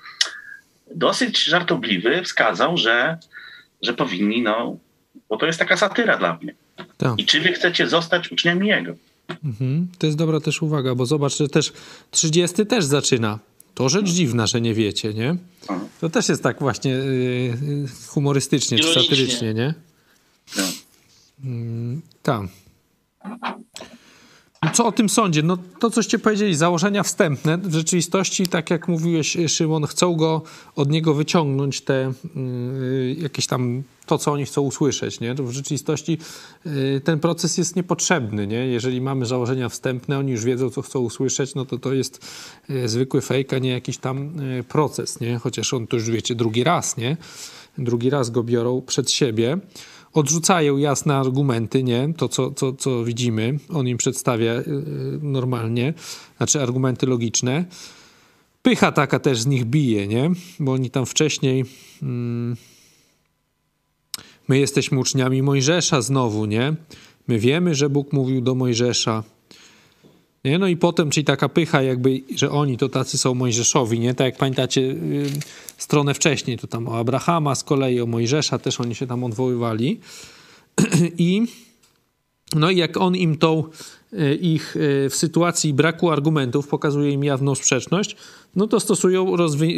dosyć 0.94 1.44
żartobliwy 1.44 2.22
wskazał, 2.22 2.76
że, 2.76 3.18
że 3.82 3.94
powinni, 3.94 4.42
no, 4.42 4.76
bo 5.28 5.36
to 5.36 5.46
jest 5.46 5.58
taka 5.58 5.76
satyra 5.76 6.16
dla 6.16 6.38
mnie. 6.42 6.54
Tak. 6.98 7.12
I 7.18 7.24
czy 7.24 7.40
wy 7.40 7.52
chcecie 7.52 7.88
zostać 7.88 8.32
uczniami 8.32 8.68
Jego? 8.68 8.94
Mhm. 9.44 9.88
To 9.98 10.06
jest 10.06 10.18
dobra 10.18 10.40
też 10.40 10.62
uwaga, 10.62 10.94
bo 10.94 11.06
zobacz, 11.06 11.38
że 11.38 11.48
też 11.48 11.72
30 12.10 12.66
też 12.66 12.84
zaczyna. 12.84 13.38
To 13.74 13.88
rzecz 13.88 14.06
dziwna, 14.06 14.46
że 14.46 14.60
nie 14.60 14.74
wiecie, 14.74 15.14
nie? 15.14 15.36
To 16.00 16.10
też 16.10 16.28
jest 16.28 16.42
tak 16.42 16.60
właśnie 16.60 16.90
yy, 16.90 17.86
humorystycznie 18.08 18.78
czy 18.78 18.94
satyrycznie, 18.94 19.54
nie? 19.54 19.74
No. 20.56 20.62
Mm, 21.44 22.02
tak. 22.22 22.40
Co 24.72 24.86
o 24.86 24.92
tym 24.92 25.08
sądzie? 25.08 25.42
No 25.42 25.58
to, 25.78 25.90
coście 25.90 26.18
powiedzieli, 26.18 26.54
założenia 26.54 27.02
wstępne. 27.02 27.58
W 27.58 27.74
rzeczywistości, 27.74 28.46
tak 28.46 28.70
jak 28.70 28.88
mówiłeś, 28.88 29.36
Szymon, 29.48 29.86
chcą 29.86 30.16
go 30.16 30.42
od 30.76 30.90
niego 30.90 31.14
wyciągnąć 31.14 31.80
te 31.80 32.12
y, 32.36 33.16
jakieś 33.18 33.46
tam 33.46 33.82
to, 34.06 34.18
co 34.18 34.32
oni 34.32 34.44
chcą 34.44 34.62
usłyszeć. 34.62 35.20
Nie? 35.20 35.34
W 35.34 35.50
rzeczywistości 35.50 36.18
y, 36.66 37.00
ten 37.04 37.20
proces 37.20 37.58
jest 37.58 37.76
niepotrzebny. 37.76 38.46
Nie? 38.46 38.66
Jeżeli 38.66 39.00
mamy 39.00 39.26
założenia 39.26 39.68
wstępne, 39.68 40.18
oni 40.18 40.32
już 40.32 40.44
wiedzą, 40.44 40.70
co 40.70 40.82
chcą 40.82 40.98
usłyszeć, 41.00 41.54
no 41.54 41.64
to 41.64 41.78
to 41.78 41.92
jest 41.92 42.26
y, 42.70 42.88
zwykły 42.88 43.20
fake, 43.20 43.56
a 43.56 43.58
nie 43.58 43.70
jakiś 43.70 43.98
tam 43.98 44.40
y, 44.40 44.64
proces. 44.64 45.20
Nie? 45.20 45.38
Chociaż 45.38 45.74
on 45.74 45.86
to 45.86 45.96
już 45.96 46.10
wiecie 46.10 46.34
drugi 46.34 46.64
raz, 46.64 46.96
nie? 46.96 47.16
Drugi 47.78 48.10
raz 48.10 48.30
go 48.30 48.42
biorą 48.42 48.82
przed 48.86 49.10
siebie 49.10 49.58
odrzucają 50.14 50.76
jasne 50.76 51.16
argumenty, 51.16 51.82
nie? 51.82 52.14
To, 52.16 52.28
co, 52.28 52.50
co, 52.50 52.72
co 52.72 53.04
widzimy, 53.04 53.58
on 53.68 53.88
im 53.88 53.96
przedstawia 53.96 54.52
y, 54.52 54.64
normalnie, 55.22 55.94
znaczy 56.36 56.62
argumenty 56.62 57.06
logiczne. 57.06 57.64
Pycha 58.62 58.92
taka 58.92 59.18
też 59.18 59.40
z 59.40 59.46
nich 59.46 59.64
bije, 59.64 60.06
nie? 60.06 60.30
Bo 60.60 60.72
oni 60.72 60.90
tam 60.90 61.06
wcześniej... 61.06 61.64
Mm, 62.02 62.56
my 64.48 64.58
jesteśmy 64.58 64.98
uczniami 64.98 65.42
Mojżesza 65.42 66.02
znowu, 66.02 66.44
nie? 66.44 66.74
My 67.28 67.38
wiemy, 67.38 67.74
że 67.74 67.90
Bóg 67.90 68.12
mówił 68.12 68.40
do 68.40 68.54
Mojżesza. 68.54 69.22
Nie? 70.44 70.58
No 70.58 70.66
i 70.66 70.76
potem, 70.76 71.10
czyli 71.10 71.24
taka 71.24 71.48
pycha 71.48 71.82
jakby, 71.82 72.20
że 72.36 72.50
oni 72.50 72.78
to 72.78 72.88
tacy 72.88 73.18
są 73.18 73.34
Mojżeszowi, 73.34 74.00
nie? 74.00 74.14
Tak 74.14 74.24
jak 74.24 74.36
pamiętacie 74.36 74.80
yy, 74.80 74.96
stronę 75.78 76.14
wcześniej, 76.14 76.58
to 76.58 76.66
tam 76.66 76.88
o 76.88 76.98
Abrahama 76.98 77.54
z 77.54 77.64
kolei, 77.64 78.00
o 78.00 78.06
Mojżesza 78.06 78.58
też 78.58 78.80
oni 78.80 78.94
się 78.94 79.06
tam 79.06 79.24
odwoływali. 79.24 80.00
I 81.18 81.42
no 82.54 82.70
i 82.70 82.76
jak 82.76 82.96
on 82.96 83.16
im 83.16 83.38
tą 83.38 83.64
ich 84.40 84.76
e, 84.76 85.10
w 85.10 85.14
sytuacji 85.14 85.74
braku 85.74 86.10
argumentów, 86.10 86.68
pokazuje 86.68 87.10
im 87.10 87.24
jawną 87.24 87.54
sprzeczność, 87.54 88.16
no 88.56 88.66
to 88.66 88.80
stosują 88.80 89.36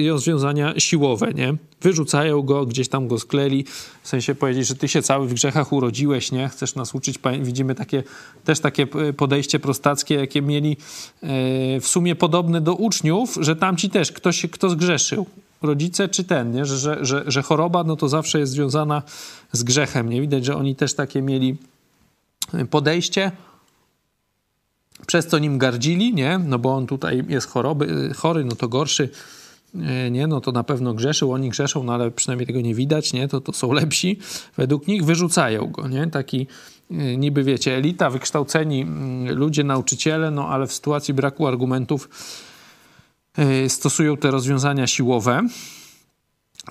rozwiązania 0.09 0.75
siłowe, 0.81 1.35
nie? 1.35 1.55
Wyrzucają 1.81 2.43
go, 2.43 2.66
gdzieś 2.66 2.88
tam 2.88 3.09
go 3.09 3.19
skleli, 3.19 3.64
w 4.02 4.09
sensie 4.09 4.35
powiedzieć, 4.35 4.66
że 4.66 4.75
ty 4.75 4.88
się 4.88 5.02
cały 5.02 5.28
w 5.28 5.35
grzechach 5.35 5.73
urodziłeś, 5.73 6.33
nie? 6.33 6.49
Chcesz 6.49 6.75
nas 6.75 6.95
uczyć. 6.95 7.19
Widzimy 7.40 7.75
takie, 7.75 8.02
też 8.45 8.61
takie 8.61 8.87
podejście 9.16 9.59
prostackie, 9.59 10.14
jakie 10.14 10.43
mieli 10.43 10.76
e, 11.23 11.81
w 11.81 11.87
sumie 11.87 12.16
podobne 12.16 12.61
do 12.61 12.75
uczniów, 12.75 13.38
że 13.40 13.57
tamci 13.57 13.90
też 13.90 14.12
ktoś, 14.12 14.47
kto 14.52 14.71
zgrzeszył. 14.71 15.26
Rodzice 15.62 16.09
czy 16.09 16.25
ten, 16.25 16.52
nie? 16.52 16.64
Że, 16.64 16.78
że, 16.78 16.99
że, 17.05 17.25
że 17.26 17.43
choroba 17.43 17.85
no 17.85 17.97
to 17.97 18.09
zawsze 18.09 18.38
jest 18.38 18.52
związana 18.52 19.02
z 19.52 19.62
grzechem. 19.62 20.11
Nie 20.11 20.21
widać, 20.21 20.45
że 20.45 20.57
oni 20.57 20.76
też 20.76 20.95
takie 20.95 21.23
mieli 21.23 21.57
podejście 22.71 23.33
przez 25.06 25.26
co 25.26 25.38
nim 25.38 25.58
gardzili, 25.58 26.14
nie? 26.14 26.38
No 26.38 26.58
bo 26.58 26.75
on 26.75 26.86
tutaj 26.86 27.25
jest 27.28 27.48
choroby, 27.48 28.10
chory, 28.16 28.44
no 28.44 28.56
to 28.56 28.68
gorszy, 28.68 29.08
e, 29.75 30.10
nie? 30.10 30.26
No 30.26 30.40
to 30.40 30.52
na 30.52 30.64
pewno 30.64 30.94
grzeszył, 30.94 31.32
oni 31.32 31.48
grzeszą, 31.48 31.82
no 31.82 31.94
ale 31.94 32.10
przynajmniej 32.10 32.46
tego 32.46 32.60
nie 32.60 32.75
widać, 32.75 33.12
nie? 33.12 33.28
To, 33.28 33.40
to 33.40 33.52
są 33.52 33.72
lepsi. 33.72 34.18
Według 34.56 34.86
nich 34.86 35.04
wyrzucają 35.04 35.66
go, 35.66 35.88
nie? 35.88 36.06
Taki 36.06 36.46
e, 36.90 37.16
niby, 37.16 37.44
wiecie, 37.44 37.76
elita, 37.76 38.10
wykształceni 38.10 38.82
mm, 38.82 39.38
ludzie, 39.38 39.64
nauczyciele, 39.64 40.30
no 40.30 40.48
ale 40.48 40.66
w 40.66 40.72
sytuacji 40.72 41.14
braku 41.14 41.46
argumentów 41.46 42.08
e, 43.38 43.68
stosują 43.68 44.16
te 44.16 44.30
rozwiązania 44.30 44.86
siłowe. 44.86 45.42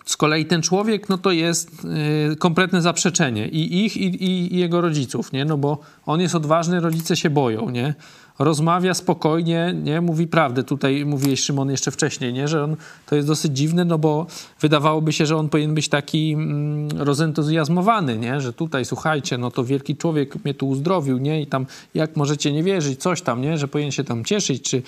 Z 0.05 0.17
kolei 0.17 0.45
ten 0.45 0.61
człowiek, 0.61 1.09
no 1.09 1.17
to 1.17 1.31
jest 1.31 1.85
y, 2.31 2.35
kompletne 2.35 2.81
zaprzeczenie 2.81 3.47
i 3.47 3.85
ich, 3.85 3.97
i, 3.97 4.23
i, 4.23 4.57
jego 4.57 4.81
rodziców, 4.81 5.31
nie? 5.31 5.45
No 5.45 5.57
bo 5.57 5.79
on 6.05 6.21
jest 6.21 6.35
odważny, 6.35 6.79
rodzice 6.79 7.15
się 7.15 7.29
boją, 7.29 7.69
nie? 7.69 7.95
rozmawia 8.39 8.93
spokojnie, 8.93 9.75
nie 9.83 10.01
mówi 10.01 10.27
prawdę. 10.27 10.63
Tutaj 10.63 11.05
mówiłeś 11.05 11.39
Szymon 11.39 11.69
jeszcze 11.69 11.91
wcześniej, 11.91 12.33
nie? 12.33 12.47
że 12.47 12.63
on, 12.63 12.75
to 13.05 13.15
jest 13.15 13.27
dosyć 13.27 13.57
dziwne, 13.57 13.85
no 13.85 13.97
bo 13.97 14.27
wydawałoby 14.61 15.13
się, 15.13 15.25
że 15.25 15.37
on 15.37 15.49
powinien 15.49 15.75
być 15.75 15.89
taki 15.89 16.33
mm, 16.33 16.89
rozentuzjazmowany, 16.97 18.17
nie? 18.17 18.41
że 18.41 18.53
tutaj 18.53 18.85
słuchajcie, 18.85 19.37
no 19.37 19.51
to 19.51 19.63
wielki 19.63 19.95
człowiek 19.95 20.43
mnie 20.45 20.53
tu 20.53 20.69
uzdrowił, 20.69 21.17
nie? 21.17 21.41
I 21.41 21.47
tam 21.47 21.65
jak 21.93 22.15
możecie 22.15 22.51
nie 22.51 22.63
wierzyć, 22.63 23.01
coś 23.01 23.21
tam, 23.21 23.41
nie? 23.41 23.57
Że 23.57 23.67
powinien 23.67 23.91
się 23.91 24.03
tam 24.03 24.25
cieszyć, 24.25 24.61
czy 24.61 24.81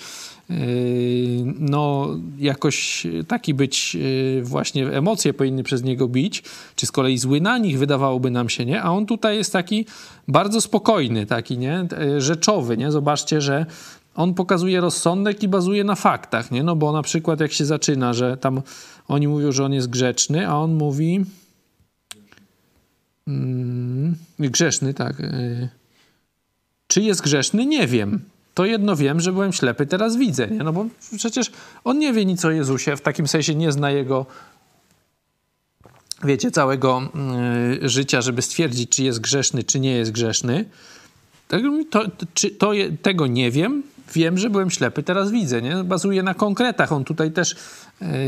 no 1.58 2.08
jakoś 2.38 3.06
taki 3.28 3.54
być 3.54 3.94
yy, 3.94 4.42
właśnie 4.42 4.86
emocje 4.86 5.34
powinny 5.34 5.62
przez 5.62 5.82
niego 5.82 6.08
bić, 6.08 6.42
czy 6.76 6.86
z 6.86 6.92
kolei 6.92 7.18
zły 7.18 7.40
na 7.40 7.58
nich 7.58 7.78
wydawałoby 7.78 8.30
nam 8.30 8.48
się, 8.48 8.66
nie? 8.66 8.82
A 8.82 8.90
on 8.90 9.06
tutaj 9.06 9.36
jest 9.36 9.52
taki 9.52 9.86
bardzo 10.28 10.60
spokojny, 10.60 11.26
taki, 11.26 11.58
nie? 11.58 11.86
E, 11.98 12.20
rzeczowy, 12.20 12.76
nie? 12.76 12.92
Zobaczcie, 12.92 13.40
że 13.40 13.66
on 14.14 14.34
pokazuje 14.34 14.80
rozsądek 14.80 15.42
i 15.42 15.48
bazuje 15.48 15.84
na 15.84 15.94
faktach, 15.94 16.50
nie? 16.50 16.62
No 16.62 16.76
bo 16.76 16.92
na 16.92 17.02
przykład 17.02 17.40
jak 17.40 17.52
się 17.52 17.64
zaczyna, 17.64 18.12
że 18.12 18.36
tam 18.36 18.62
oni 19.08 19.28
mówią, 19.28 19.52
że 19.52 19.64
on 19.64 19.72
jest 19.72 19.90
grzeczny, 19.90 20.48
a 20.48 20.54
on 20.54 20.74
mówi 20.74 21.24
mm, 23.28 24.16
grzeszny, 24.38 24.94
tak. 24.94 25.22
Czy 26.86 27.02
jest 27.02 27.22
grzeszny? 27.22 27.66
Nie 27.66 27.86
wiem. 27.86 28.20
To 28.58 28.64
jedno 28.64 28.96
wiem, 28.96 29.20
że 29.20 29.32
byłem 29.32 29.52
ślepy, 29.52 29.86
teraz 29.86 30.16
widzę. 30.16 30.48
Nie? 30.48 30.58
No 30.58 30.72
bo 30.72 30.86
przecież 31.16 31.50
on 31.84 31.98
nie 31.98 32.12
wie 32.12 32.24
nic 32.24 32.44
o 32.44 32.50
Jezusie, 32.50 32.96
w 32.96 33.00
takim 33.00 33.28
sensie 33.28 33.54
nie 33.54 33.72
zna 33.72 33.90
jego, 33.90 34.26
wiecie, 36.24 36.50
całego 36.50 37.02
y, 37.82 37.88
życia, 37.88 38.20
żeby 38.20 38.42
stwierdzić, 38.42 38.90
czy 38.90 39.04
jest 39.04 39.20
grzeszny, 39.20 39.64
czy 39.64 39.80
nie 39.80 39.92
jest 39.92 40.12
grzeszny. 40.12 40.64
Tak, 41.48 41.62
to, 41.90 42.04
czy, 42.34 42.50
to, 42.50 42.72
tego 43.02 43.26
nie 43.26 43.50
wiem. 43.50 43.82
Wiem, 44.14 44.38
że 44.38 44.50
byłem 44.50 44.70
ślepy, 44.70 45.02
teraz 45.02 45.30
widzę. 45.30 45.62
Nie? 45.62 45.84
Bazuje 45.84 46.22
na 46.22 46.34
konkretach. 46.34 46.92
On 46.92 47.04
tutaj 47.04 47.32
też 47.32 47.56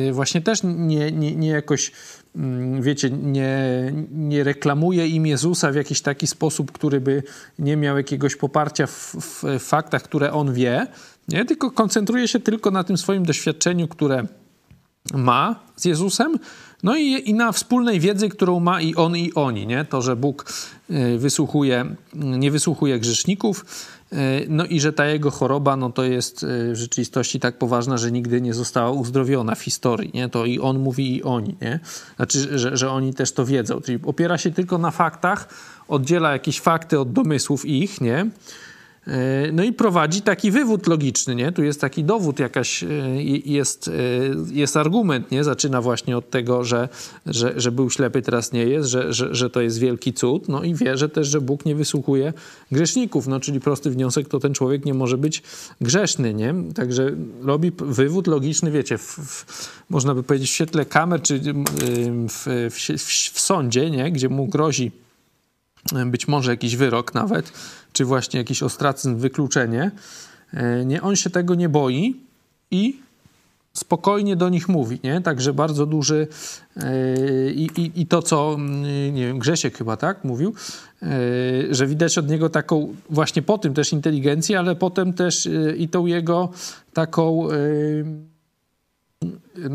y, 0.08 0.12
właśnie 0.12 0.40
też 0.40 0.60
nie, 0.62 1.12
nie, 1.12 1.37
nie 1.37 1.49
jakoś 1.49 1.92
Mm, 1.92 2.19
wiecie, 2.80 3.10
nie, 3.10 3.58
nie 4.12 4.44
reklamuje 4.44 5.08
im 5.08 5.26
Jezusa 5.26 5.72
w 5.72 5.75
jakiś 5.75 6.00
taki 6.00 6.26
sposób, 6.26 6.72
który 6.72 7.00
by 7.00 7.22
nie 7.58 7.76
miał 7.76 7.96
jakiegoś 7.96 8.37
poparcia 8.37 8.87
w, 8.87 9.16
w 9.16 9.58
faktach, 9.58 10.02
które 10.02 10.32
on 10.32 10.52
wie, 10.52 10.87
nie? 11.28 11.44
tylko 11.44 11.70
koncentruje 11.70 12.28
się 12.28 12.40
tylko 12.40 12.70
na 12.70 12.84
tym 12.84 12.99
swoim 12.99 13.25
doświadczeniu, 13.25 13.88
które 13.88 14.26
ma 15.14 15.60
z 15.76 15.84
Jezusem, 15.84 16.38
no 16.82 16.96
i, 16.96 17.30
i 17.30 17.34
na 17.34 17.52
wspólnej 17.52 18.00
wiedzy, 18.00 18.28
którą 18.28 18.60
ma 18.60 18.80
i 18.80 18.94
on, 18.94 19.16
i 19.16 19.34
oni. 19.34 19.66
Nie? 19.66 19.84
To, 19.84 20.02
że 20.02 20.16
Bóg 20.16 20.52
y, 20.90 21.18
wysłuchuje, 21.18 21.94
nie 22.14 22.50
wysłuchuje 22.50 22.99
grzeszników, 22.99 23.64
no 24.48 24.64
i 24.64 24.80
że 24.80 24.92
ta 24.92 25.06
jego 25.06 25.30
choroba 25.30 25.76
no 25.76 25.92
to 25.92 26.04
jest 26.04 26.42
y, 26.42 26.72
w 26.72 26.76
rzeczywistości 26.76 27.40
tak 27.40 27.58
poważna, 27.58 27.98
że 27.98 28.12
nigdy 28.12 28.40
nie 28.40 28.54
została 28.54 28.90
uzdrowiona 28.90 29.54
w 29.54 29.62
historii. 29.62 30.10
Nie? 30.14 30.28
To 30.28 30.46
i 30.46 30.58
on 30.58 30.78
mówi, 30.78 31.16
i 31.16 31.22
oni. 31.22 31.56
Nie? 31.60 31.80
Znaczy, 32.16 32.58
że, 32.58 32.76
że 32.76 32.90
oni 32.90 33.14
też 33.14 33.32
to 33.32 33.46
wiedzą. 33.46 33.80
Czyli 33.80 33.98
opiera 34.04 34.38
się 34.38 34.50
tylko 34.50 34.78
na 34.78 34.90
faktach, 34.90 35.48
oddziela 35.88 36.32
jakieś 36.32 36.60
fakty 36.60 37.00
od 37.00 37.12
domysłów 37.12 37.66
ich, 37.66 38.00
nie? 38.00 38.26
E, 39.07 39.52
no 39.52 39.62
i 39.62 39.73
prowadzi 39.73 40.23
taki 40.23 40.50
wywód 40.50 40.87
logiczny, 40.87 41.35
nie? 41.35 41.52
Tu 41.52 41.62
jest 41.62 41.80
taki 41.80 42.04
dowód, 42.04 42.38
jakaś 42.38 42.83
e, 42.83 42.88
jest, 43.45 43.88
e, 43.88 43.92
jest 44.52 44.76
argument, 44.76 45.30
nie? 45.30 45.45
Zaczyna 45.45 45.80
właśnie 45.80 46.16
od 46.16 46.30
tego, 46.30 46.64
że, 46.64 46.88
że, 47.26 47.52
że 47.57 47.73
był 47.73 47.90
ślepy, 47.90 48.23
teraz 48.23 48.52
nie 48.52 48.64
jest, 48.64 48.88
że, 48.88 49.12
że, 49.12 49.35
że 49.35 49.50
to 49.50 49.61
jest 49.61 49.78
wielki 49.78 50.12
cud, 50.12 50.49
no 50.49 50.62
i 50.62 50.75
wierzę 50.75 51.09
też, 51.09 51.28
że 51.28 51.40
Bóg 51.40 51.64
nie 51.64 51.75
wysłuchuje 51.75 52.33
grzeszników, 52.73 53.26
no 53.26 53.40
czyli 53.40 53.61
prosty 53.61 53.90
wniosek, 53.90 54.28
to 54.28 54.40
ten 54.40 54.54
człowiek 54.54 54.85
nie 54.85 54.95
może 54.95 55.19
być 55.19 55.42
grzeszny, 55.80 56.35
nie? 56.35 56.54
Także 56.75 57.11
robi 57.42 57.73
wywód 57.78 58.26
logiczny, 58.26 58.71
wiecie, 58.71 58.99
w, 58.99 59.02
w, 59.02 59.47
można 59.90 60.14
by 60.14 60.23
powiedzieć 60.23 60.50
w 60.50 60.54
świetle 60.54 60.85
kamer, 60.85 61.23
czy 61.23 61.40
w, 62.28 62.69
w, 62.71 63.00
w 63.35 63.40
sądzie, 63.40 63.90
nie? 63.90 64.12
Gdzie 64.12 64.28
mu 64.28 64.47
grozi 64.47 64.90
być 66.07 66.28
może 66.28 66.50
jakiś 66.50 66.76
wyrok 66.76 67.14
nawet, 67.14 67.52
czy 67.92 68.04
właśnie 68.04 68.38
jakiś 68.38 68.62
ostracyzm, 68.62 69.16
wykluczenie. 69.16 69.90
E, 70.54 70.85
nie, 70.85 71.02
on 71.02 71.16
się 71.16 71.30
tego 71.30 71.54
nie 71.54 71.68
boi 71.68 72.16
i 72.70 73.00
spokojnie 73.73 74.37
do 74.37 74.49
nich 74.49 74.68
mówi, 74.68 74.99
nie? 75.04 75.20
Także 75.20 75.52
bardzo 75.52 75.87
duży 75.87 76.26
yy, 76.76 77.52
i, 77.52 77.90
i 77.94 78.06
to, 78.06 78.23
co 78.23 78.56
yy, 78.82 79.12
nie 79.12 79.26
wiem, 79.26 79.38
Grzesiek 79.38 79.78
chyba 79.78 79.97
tak 79.97 80.25
mówił, 80.25 80.54
yy, 81.02 81.09
że 81.70 81.87
widać 81.87 82.18
od 82.18 82.28
niego 82.28 82.50
taką 82.50 82.94
właśnie 83.11 83.42
po 83.42 83.59
tym 83.59 83.75
też 83.75 83.92
inteligencję, 83.92 84.59
ale 84.59 84.76
potem 84.76 85.12
też 85.12 85.49
i 85.76 85.88
tą 85.88 86.06
jego 86.06 86.49
taką 86.92 87.49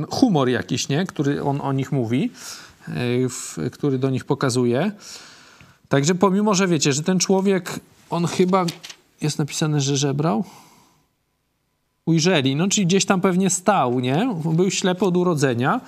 humor 0.09 0.49
jakiś, 0.49 0.89
nie? 0.89 1.05
Który 1.05 1.43
on 1.43 1.61
o 1.61 1.73
nich 1.73 1.91
mówi, 1.91 2.31
który 3.71 3.97
do 3.97 4.09
nich 4.09 4.25
pokazuje. 4.25 4.91
Także 5.89 6.15
pomimo, 6.15 6.55
że 6.55 6.67
wiecie, 6.67 6.93
że 6.93 7.03
ten 7.03 7.19
człowiek, 7.19 7.79
on 8.09 8.27
chyba 8.27 8.65
jest 9.21 9.39
napisane, 9.39 9.81
że 9.81 9.97
żebrał. 9.97 10.43
Ujrzeli, 12.05 12.55
no 12.55 12.67
czyli 12.67 12.87
gdzieś 12.87 13.05
tam 13.05 13.21
pewnie 13.21 13.49
stał, 13.49 13.99
nie? 13.99 14.35
Był 14.45 14.71
ślepy 14.71 15.05
od 15.05 15.17
urodzenia, 15.17 15.81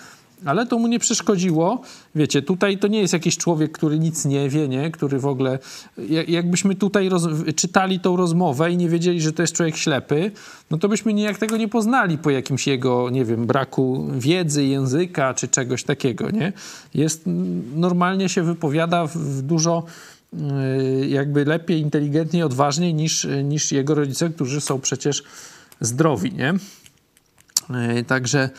ale 0.45 0.65
to 0.65 0.80
mu 0.80 0.88
nie 0.88 0.99
przeszkodziło. 0.99 1.82
Wiecie, 2.15 2.41
tutaj 2.41 2.77
to 2.77 2.88
nie 2.88 2.99
jest 2.99 3.13
jakiś 3.13 3.38
człowiek, 3.38 3.71
który 3.71 3.99
nic 3.99 4.25
nie 4.25 4.49
wie, 4.49 4.67
nie? 4.67 4.91
Który 4.91 5.19
w 5.19 5.25
ogóle... 5.25 5.60
Jakbyśmy 6.27 6.75
tutaj 6.75 7.10
czytali 7.56 7.99
tą 7.99 8.15
rozmowę 8.15 8.71
i 8.71 8.77
nie 8.77 8.89
wiedzieli, 8.89 9.21
że 9.21 9.34
to 9.34 9.43
jest 9.43 9.53
człowiek 9.53 9.77
ślepy, 9.77 10.32
no 10.71 10.77
to 10.77 10.89
byśmy 10.89 11.13
nijak 11.13 11.38
tego 11.38 11.58
nie 11.58 11.67
poznali 11.67 12.17
po 12.17 12.30
jakimś 12.30 12.67
jego, 12.67 13.10
nie 13.10 13.25
wiem, 13.25 13.45
braku 13.45 14.08
wiedzy, 14.12 14.65
języka 14.65 15.34
czy 15.34 15.47
czegoś 15.47 15.84
takiego, 15.84 16.30
nie? 16.30 16.53
Jest... 16.93 17.23
Normalnie 17.75 18.30
się 18.30 18.43
wypowiada 18.43 19.06
w 19.06 19.41
dużo 19.41 19.84
jakby 21.07 21.45
lepiej, 21.45 21.81
inteligentniej, 21.81 22.43
odważniej 22.43 22.93
niż, 22.93 23.27
niż 23.43 23.71
jego 23.71 23.95
rodzice, 23.95 24.29
którzy 24.29 24.61
są 24.61 24.79
przecież 24.79 25.23
zdrowi, 25.81 26.33
nie? 26.33 26.53
Y, 27.99 28.03
także 28.03 28.49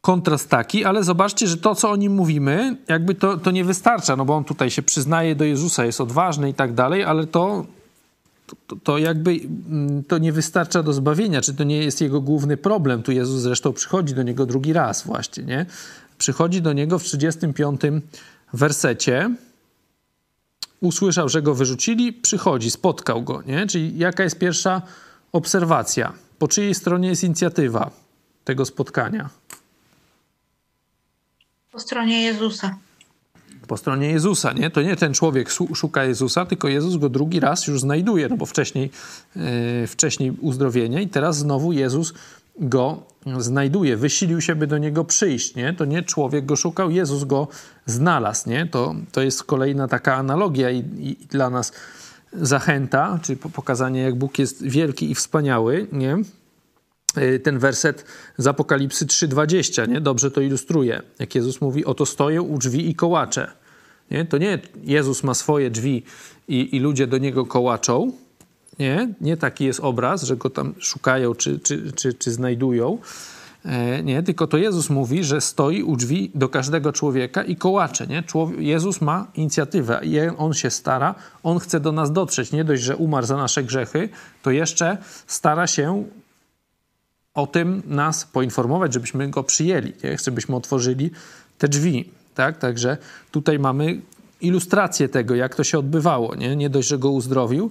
kontrast 0.00 0.50
taki, 0.50 0.84
ale 0.84 1.04
zobaczcie, 1.04 1.46
że 1.46 1.56
to, 1.56 1.74
co 1.74 1.90
o 1.90 1.96
nim 1.96 2.14
mówimy, 2.14 2.76
jakby 2.88 3.14
to, 3.14 3.36
to 3.36 3.50
nie 3.50 3.64
wystarcza, 3.64 4.16
no 4.16 4.24
bo 4.24 4.34
on 4.34 4.44
tutaj 4.44 4.70
się 4.70 4.82
przyznaje 4.82 5.34
do 5.34 5.44
Jezusa, 5.44 5.84
jest 5.84 6.00
odważny 6.00 6.48
i 6.48 6.54
tak 6.54 6.74
dalej, 6.74 7.04
ale 7.04 7.26
to, 7.26 7.66
to, 8.66 8.76
to 8.76 8.98
jakby 8.98 9.30
mm, 9.30 10.04
to 10.04 10.18
nie 10.18 10.32
wystarcza 10.32 10.82
do 10.82 10.92
zbawienia, 10.92 11.40
czy 11.40 11.54
to 11.54 11.64
nie 11.64 11.78
jest 11.78 12.00
jego 12.00 12.20
główny 12.20 12.56
problem. 12.56 13.02
Tu 13.02 13.12
Jezus 13.12 13.42
zresztą 13.42 13.72
przychodzi 13.72 14.14
do 14.14 14.22
niego 14.22 14.46
drugi 14.46 14.72
raz 14.72 15.02
właśnie, 15.02 15.44
nie? 15.44 15.66
Przychodzi 16.18 16.62
do 16.62 16.72
niego 16.72 16.98
w 16.98 17.02
35 17.02 17.80
wersecie, 18.52 19.30
usłyszał, 20.84 21.28
że 21.28 21.42
go 21.42 21.54
wyrzucili, 21.54 22.12
przychodzi, 22.12 22.70
spotkał 22.70 23.22
go, 23.22 23.42
nie? 23.46 23.66
Czyli 23.66 23.98
jaka 23.98 24.22
jest 24.22 24.38
pierwsza 24.38 24.82
obserwacja? 25.32 26.12
Po 26.38 26.48
czyjej 26.48 26.74
stronie 26.74 27.08
jest 27.08 27.24
inicjatywa 27.24 27.90
tego 28.44 28.64
spotkania? 28.64 29.30
Po 31.72 31.80
stronie 31.80 32.22
Jezusa. 32.22 32.76
Po 33.66 33.76
stronie 33.76 34.08
Jezusa, 34.08 34.52
nie? 34.52 34.70
To 34.70 34.82
nie 34.82 34.96
ten 34.96 35.14
człowiek 35.14 35.50
szuka 35.74 36.04
Jezusa, 36.04 36.46
tylko 36.46 36.68
Jezus 36.68 36.96
go 36.96 37.08
drugi 37.08 37.40
raz 37.40 37.66
już 37.66 37.80
znajduje, 37.80 38.28
no 38.28 38.36
bo 38.36 38.46
wcześniej, 38.46 38.90
yy, 39.36 39.86
wcześniej 39.86 40.30
uzdrowienie 40.40 41.02
i 41.02 41.08
teraz 41.08 41.38
znowu 41.38 41.72
Jezus 41.72 42.14
go 42.60 43.02
znajduje, 43.38 43.96
wysilił 43.96 44.40
się, 44.40 44.54
by 44.54 44.66
do 44.66 44.78
niego 44.78 45.04
przyjść, 45.04 45.54
nie? 45.54 45.72
To 45.72 45.84
nie 45.84 46.02
człowiek 46.02 46.46
go 46.46 46.56
szukał, 46.56 46.90
Jezus 46.90 47.24
go 47.24 47.48
znalazł, 47.86 48.50
nie? 48.50 48.66
To, 48.66 48.94
to 49.12 49.22
jest 49.22 49.44
kolejna 49.44 49.88
taka 49.88 50.14
analogia 50.14 50.70
i, 50.70 50.78
i 50.98 51.26
dla 51.26 51.50
nas 51.50 51.72
zachęta, 52.32 53.18
czy 53.22 53.36
pokazanie, 53.36 54.02
jak 54.02 54.14
Bóg 54.14 54.38
jest 54.38 54.62
wielki 54.62 55.10
i 55.10 55.14
wspaniały, 55.14 55.86
nie? 55.92 56.16
Y, 57.18 57.38
ten 57.38 57.58
werset 57.58 58.04
z 58.38 58.46
Apokalipsy 58.46 59.06
3:20, 59.06 59.88
nie? 59.88 60.00
Dobrze 60.00 60.30
to 60.30 60.40
ilustruje. 60.40 61.02
Jak 61.18 61.34
Jezus 61.34 61.60
mówi, 61.60 61.84
oto 61.84 62.06
stoję 62.06 62.42
u 62.42 62.58
drzwi 62.58 62.90
i 62.90 62.94
kołaczę. 62.94 63.50
Nie? 64.10 64.24
To 64.24 64.38
nie 64.38 64.58
Jezus 64.82 65.22
ma 65.22 65.34
swoje 65.34 65.70
drzwi 65.70 66.02
i, 66.48 66.76
i 66.76 66.80
ludzie 66.80 67.06
do 67.06 67.18
niego 67.18 67.46
kołaczą. 67.46 68.12
Nie? 68.78 69.14
nie 69.20 69.36
taki 69.36 69.64
jest 69.64 69.80
obraz, 69.80 70.22
że 70.22 70.36
go 70.36 70.50
tam 70.50 70.74
szukają 70.78 71.34
czy, 71.34 71.58
czy, 71.58 71.92
czy, 71.92 72.14
czy 72.14 72.32
znajdują. 72.32 72.98
E, 73.64 74.02
nie, 74.02 74.22
tylko 74.22 74.46
to 74.46 74.56
Jezus 74.56 74.90
mówi, 74.90 75.24
że 75.24 75.40
stoi 75.40 75.82
u 75.82 75.96
drzwi 75.96 76.30
do 76.34 76.48
każdego 76.48 76.92
człowieka 76.92 77.42
i 77.42 77.56
kołacze. 77.56 78.06
Nie? 78.06 78.22
Jezus 78.58 79.00
ma 79.00 79.26
inicjatywę, 79.34 80.00
on 80.38 80.54
się 80.54 80.70
stara, 80.70 81.14
on 81.42 81.58
chce 81.58 81.80
do 81.80 81.92
nas 81.92 82.12
dotrzeć. 82.12 82.52
Nie 82.52 82.64
dość, 82.64 82.82
że 82.82 82.96
umarł 82.96 83.26
za 83.26 83.36
nasze 83.36 83.62
grzechy, 83.62 84.08
to 84.42 84.50
jeszcze 84.50 84.98
stara 85.26 85.66
się 85.66 86.04
o 87.34 87.46
tym 87.46 87.82
nas 87.86 88.24
poinformować, 88.24 88.92
żebyśmy 88.92 89.30
go 89.30 89.42
przyjęli, 89.42 89.92
nie? 90.04 90.18
żebyśmy 90.24 90.56
otworzyli 90.56 91.10
te 91.58 91.68
drzwi. 91.68 92.10
Tak? 92.34 92.58
Także 92.58 92.96
tutaj 93.30 93.58
mamy 93.58 94.00
ilustrację 94.40 95.08
tego, 95.08 95.34
jak 95.34 95.54
to 95.54 95.64
się 95.64 95.78
odbywało. 95.78 96.34
Nie, 96.34 96.56
nie 96.56 96.70
dość, 96.70 96.88
że 96.88 96.98
go 96.98 97.10
uzdrowił, 97.10 97.70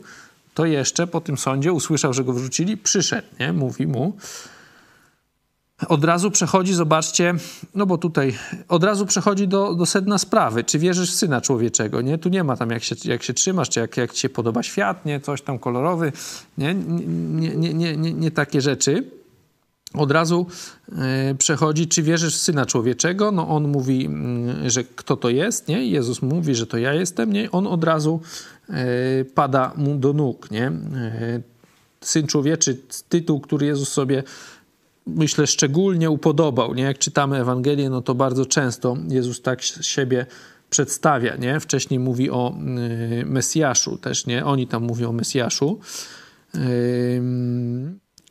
to 0.53 0.65
jeszcze 0.65 1.07
po 1.07 1.21
tym 1.21 1.37
sądzie 1.37 1.73
usłyszał, 1.73 2.13
że 2.13 2.23
go 2.23 2.33
wrzucili, 2.33 2.77
przyszedł, 2.77 3.27
nie? 3.39 3.53
mówi 3.53 3.87
mu. 3.87 4.17
Od 5.87 6.05
razu 6.05 6.31
przechodzi, 6.31 6.73
zobaczcie, 6.73 7.33
no 7.75 7.85
bo 7.85 7.97
tutaj 7.97 8.37
od 8.67 8.83
razu 8.83 9.05
przechodzi 9.05 9.47
do, 9.47 9.75
do 9.75 9.85
sedna 9.85 10.17
sprawy. 10.17 10.63
Czy 10.63 10.79
wierzysz 10.79 11.11
w 11.11 11.15
Syna 11.15 11.41
Człowieczego, 11.41 12.01
nie? 12.01 12.17
Tu 12.17 12.29
nie 12.29 12.43
ma 12.43 12.57
tam, 12.57 12.69
jak 12.69 12.83
się, 12.83 12.95
jak 13.05 13.23
się 13.23 13.33
trzymasz, 13.33 13.69
czy 13.69 13.79
jak, 13.79 13.97
jak 13.97 14.13
ci 14.13 14.19
się 14.19 14.29
podoba 14.29 14.63
świat, 14.63 15.05
nie? 15.05 15.19
Coś 15.19 15.41
tam 15.41 15.59
kolorowy, 15.59 16.11
nie? 16.57 16.73
Nie, 16.73 17.55
nie, 17.55 17.73
nie, 17.73 17.97
nie, 17.97 18.13
nie 18.13 18.31
takie 18.31 18.61
rzeczy 18.61 19.22
od 19.93 20.11
razu 20.11 20.47
e, 20.91 21.35
przechodzi, 21.35 21.87
czy 21.87 22.03
wierzysz 22.03 22.35
w 22.35 22.41
Syna 22.41 22.65
Człowieczego? 22.65 23.31
No 23.31 23.47
on 23.47 23.67
mówi, 23.67 24.05
mm, 24.05 24.69
że 24.69 24.83
kto 24.83 25.17
to 25.17 25.29
jest, 25.29 25.67
nie? 25.67 25.85
Jezus 25.85 26.21
mówi, 26.21 26.55
że 26.55 26.67
to 26.67 26.77
ja 26.77 26.93
jestem, 26.93 27.33
nie? 27.33 27.51
On 27.51 27.67
od 27.67 27.83
razu 27.83 28.21
e, 28.69 28.75
pada 29.25 29.73
mu 29.77 29.95
do 29.95 30.13
nóg, 30.13 30.51
nie? 30.51 30.67
E, 30.67 31.41
Syn 32.01 32.27
Człowieczy, 32.27 32.81
tytuł, 33.09 33.39
który 33.39 33.65
Jezus 33.65 33.89
sobie 33.89 34.23
myślę 35.07 35.47
szczególnie 35.47 36.09
upodobał, 36.09 36.73
nie? 36.73 36.83
Jak 36.83 36.97
czytamy 36.97 37.37
Ewangelię, 37.37 37.89
no 37.89 38.01
to 38.01 38.15
bardzo 38.15 38.45
często 38.45 38.97
Jezus 39.09 39.41
tak 39.41 39.61
siebie 39.61 40.25
przedstawia, 40.69 41.35
nie? 41.35 41.59
Wcześniej 41.59 41.99
mówi 41.99 42.29
o 42.29 42.55
Mesjaszu 43.25 43.97
też, 43.97 44.25
nie? 44.25 44.45
Oni 44.45 44.67
tam 44.67 44.83
mówią 44.83 45.09
o 45.09 45.13
Mesjaszu. 45.13 45.79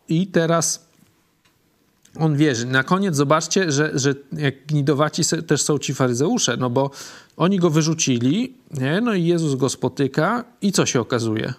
I 0.09 0.27
teraz 0.27 0.91
on 2.18 2.37
wierzy. 2.37 2.66
Na 2.66 2.85
koniec 2.85 3.16
zobaczcie, 3.16 3.72
że, 3.72 3.90
że 3.94 4.14
jak 4.33 4.66
gnidowaci 4.66 5.22
też 5.46 5.62
są 5.62 5.79
ci 5.79 5.94
faryzeusze, 5.94 6.57
no 6.57 6.70
bo 6.70 6.90
oni 7.37 7.59
go 7.59 7.70
wyrzucili, 7.70 8.55
nie? 8.70 9.01
no 9.01 9.14
i 9.14 9.25
Jezus 9.25 9.55
go 9.55 9.68
spotyka 9.68 10.44
i 10.62 10.72
co 10.72 10.87
się 10.87 11.01
okazuje? 11.01 11.55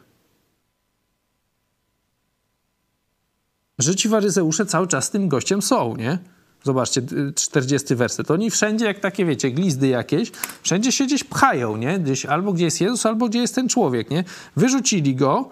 Że 3.79 3.95
ci 3.95 4.09
faryzeusze 4.09 4.65
cały 4.65 4.87
czas 4.87 5.11
tym 5.11 5.27
gościem 5.27 5.61
są, 5.61 5.95
nie? 5.95 6.17
Zobaczcie, 6.63 7.01
40 7.35 7.95
werset. 7.95 8.31
Oni 8.31 8.51
wszędzie, 8.51 8.85
jak 8.85 8.99
takie, 8.99 9.25
wiecie, 9.25 9.51
glizdy 9.51 9.87
jakieś, 9.87 10.31
wszędzie 10.61 10.91
się 10.91 11.05
gdzieś 11.05 11.23
pchają, 11.23 11.77
nie? 11.77 11.99
Gdzieś 11.99 12.25
albo 12.25 12.53
gdzie 12.53 12.65
jest 12.65 12.81
Jezus, 12.81 13.05
albo 13.05 13.29
gdzie 13.29 13.39
jest 13.39 13.55
ten 13.55 13.69
człowiek, 13.69 14.09
nie? 14.09 14.23
Wyrzucili 14.55 15.15
go, 15.15 15.49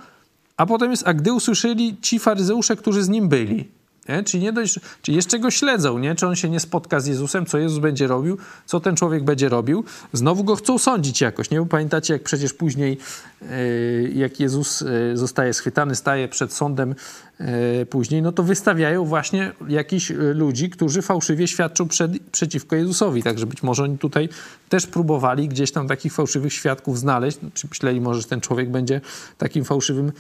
a 0.57 0.65
potem 0.65 0.91
jest, 0.91 1.07
a 1.07 1.13
gdy 1.13 1.33
usłyszeli 1.33 1.97
ci 2.01 2.19
faryzeusze, 2.19 2.75
którzy 2.75 3.03
z 3.03 3.09
nim 3.09 3.29
byli, 3.29 3.80
nie? 4.09 4.23
Czy, 4.23 4.39
nie 4.39 4.53
dość, 4.53 4.79
czy 5.01 5.11
jeszcze 5.11 5.39
go 5.39 5.51
śledzą, 5.51 5.99
nie? 5.99 6.15
czy 6.15 6.27
on 6.27 6.35
się 6.35 6.49
nie 6.49 6.59
spotka 6.59 6.99
z 6.99 7.07
Jezusem, 7.07 7.45
co 7.45 7.57
Jezus 7.57 7.79
będzie 7.79 8.07
robił, 8.07 8.37
co 8.65 8.79
ten 8.79 8.95
człowiek 8.95 9.23
będzie 9.23 9.49
robił. 9.49 9.83
Znowu 10.13 10.43
go 10.43 10.55
chcą 10.55 10.77
sądzić 10.77 11.21
jakoś. 11.21 11.49
Nie? 11.49 11.65
Pamiętacie, 11.65 12.13
jak 12.13 12.23
przecież 12.23 12.53
później, 12.53 12.97
yy, 13.41 14.11
jak 14.15 14.39
Jezus 14.39 14.81
yy, 14.81 15.17
zostaje 15.17 15.53
schwytany, 15.53 15.95
staje 15.95 16.27
przed 16.27 16.53
sądem 16.53 16.95
yy, 17.39 17.45
później, 17.85 18.21
no 18.21 18.31
to 18.31 18.43
wystawiają 18.43 19.05
właśnie 19.05 19.51
jakichś 19.67 20.11
ludzi, 20.33 20.69
którzy 20.69 21.01
fałszywie 21.01 21.47
świadczą 21.47 21.87
przed, 21.87 22.11
przeciwko 22.31 22.75
Jezusowi. 22.75 23.23
Także 23.23 23.45
być 23.45 23.63
może 23.63 23.83
oni 23.83 23.97
tutaj 23.97 24.29
też 24.69 24.87
próbowali 24.87 25.47
gdzieś 25.47 25.71
tam 25.71 25.87
takich 25.87 26.13
fałszywych 26.13 26.53
świadków 26.53 26.99
znaleźć. 26.99 27.37
Czy 27.53 27.67
myśleli 27.67 28.01
może, 28.01 28.21
że 28.21 28.27
ten 28.27 28.41
człowiek 28.41 28.71
będzie 28.71 29.01
takim 29.37 29.65
fałszywym 29.65 30.11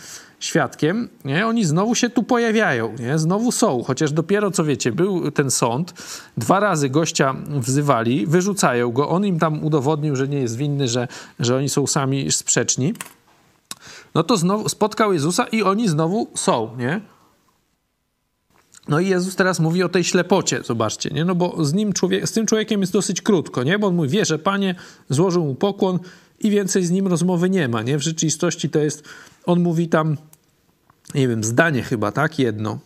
świadkiem, 0.41 1.09
nie? 1.25 1.47
oni 1.47 1.65
znowu 1.65 1.95
się 1.95 2.09
tu 2.09 2.23
pojawiają, 2.23 2.95
nie? 2.99 3.19
znowu 3.19 3.51
są, 3.51 3.83
chociaż 3.83 4.11
dopiero, 4.11 4.51
co 4.51 4.63
wiecie, 4.63 4.91
był 4.91 5.31
ten 5.31 5.51
sąd, 5.51 5.93
dwa 6.37 6.59
razy 6.59 6.89
gościa 6.89 7.35
wzywali, 7.49 8.27
wyrzucają 8.27 8.91
go, 8.91 9.09
on 9.09 9.25
im 9.25 9.39
tam 9.39 9.63
udowodnił, 9.63 10.15
że 10.15 10.27
nie 10.27 10.39
jest 10.39 10.57
winny, 10.57 10.87
że, 10.87 11.07
że 11.39 11.55
oni 11.55 11.69
są 11.69 11.87
sami 11.87 12.31
sprzeczni, 12.31 12.93
no 14.15 14.23
to 14.23 14.37
znowu 14.37 14.69
spotkał 14.69 15.13
Jezusa 15.13 15.43
i 15.43 15.63
oni 15.63 15.87
znowu 15.87 16.27
są, 16.35 16.77
nie? 16.77 17.01
No 18.87 18.99
i 18.99 19.07
Jezus 19.07 19.35
teraz 19.35 19.59
mówi 19.59 19.83
o 19.83 19.89
tej 19.89 20.03
ślepocie, 20.03 20.63
zobaczcie, 20.63 21.09
nie? 21.09 21.25
No 21.25 21.35
bo 21.35 21.65
z 21.65 21.73
nim 21.73 21.93
człowiek, 21.93 22.29
z 22.29 22.31
tym 22.31 22.45
człowiekiem 22.45 22.81
jest 22.81 22.93
dosyć 22.93 23.21
krótko, 23.21 23.63
nie? 23.63 23.79
Bo 23.79 23.87
on 23.87 23.95
mówi, 23.95 24.09
wie, 24.09 24.25
że 24.25 24.39
Panie 24.39 24.75
złożył 25.09 25.45
mu 25.45 25.55
pokłon 25.55 25.99
i 26.39 26.49
więcej 26.49 26.85
z 26.85 26.91
nim 26.91 27.07
rozmowy 27.07 27.49
nie 27.49 27.67
ma, 27.67 27.81
nie? 27.81 27.97
W 27.97 28.01
rzeczywistości 28.01 28.69
to 28.69 28.79
jest, 28.79 29.03
on 29.45 29.59
mówi 29.59 29.87
tam 29.89 30.17
nie 31.15 31.27
wiem, 31.27 31.43
zdanie 31.43 31.83
chyba, 31.83 32.11
tak? 32.11 32.39
Jedno. 32.39 32.79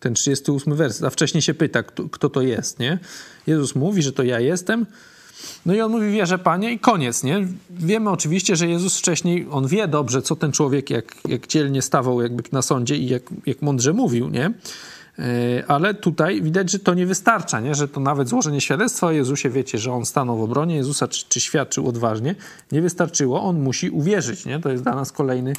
Ten 0.00 0.14
38 0.14 0.74
werset, 0.74 1.04
a 1.04 1.10
wcześniej 1.10 1.42
się 1.42 1.54
pyta, 1.54 1.82
kto, 1.82 2.08
kto 2.08 2.30
to 2.30 2.42
jest, 2.42 2.78
nie? 2.78 2.98
Jezus 3.46 3.74
mówi, 3.74 4.02
że 4.02 4.12
to 4.12 4.22
ja 4.22 4.40
jestem. 4.40 4.86
No 5.66 5.74
i 5.74 5.80
on 5.80 5.92
mówi, 5.92 6.10
wierzę 6.10 6.38
Panie 6.38 6.72
i 6.72 6.78
koniec, 6.78 7.22
nie? 7.22 7.46
Wiemy 7.70 8.10
oczywiście, 8.10 8.56
że 8.56 8.68
Jezus 8.68 8.98
wcześniej, 8.98 9.46
on 9.50 9.66
wie 9.66 9.88
dobrze, 9.88 10.22
co 10.22 10.36
ten 10.36 10.52
człowiek, 10.52 10.90
jak, 10.90 11.14
jak 11.28 11.46
dzielnie 11.46 11.82
stawał 11.82 12.22
jakby 12.22 12.42
na 12.52 12.62
sądzie 12.62 12.96
i 12.96 13.08
jak, 13.08 13.22
jak 13.46 13.62
mądrze 13.62 13.92
mówił, 13.92 14.28
nie? 14.28 14.52
E, 15.18 15.64
ale 15.68 15.94
tutaj 15.94 16.42
widać, 16.42 16.70
że 16.70 16.78
to 16.78 16.94
nie 16.94 17.06
wystarcza, 17.06 17.60
nie? 17.60 17.74
że 17.74 17.88
to 17.88 18.00
nawet 18.00 18.28
złożenie 18.28 18.60
świadectwa 18.60 19.06
o 19.06 19.10
Jezusie, 19.10 19.50
wiecie, 19.50 19.78
że 19.78 19.92
on 19.92 20.04
stanął 20.04 20.38
w 20.38 20.42
obronie 20.42 20.76
Jezusa, 20.76 21.08
czy, 21.08 21.24
czy 21.28 21.40
świadczył 21.40 21.88
odważnie, 21.88 22.34
nie 22.72 22.82
wystarczyło, 22.82 23.42
on 23.42 23.60
musi 23.60 23.90
uwierzyć. 23.90 24.46
Nie? 24.46 24.60
To 24.60 24.70
jest 24.70 24.82
dla 24.82 24.94
nas 24.94 25.12
kolejny 25.12 25.54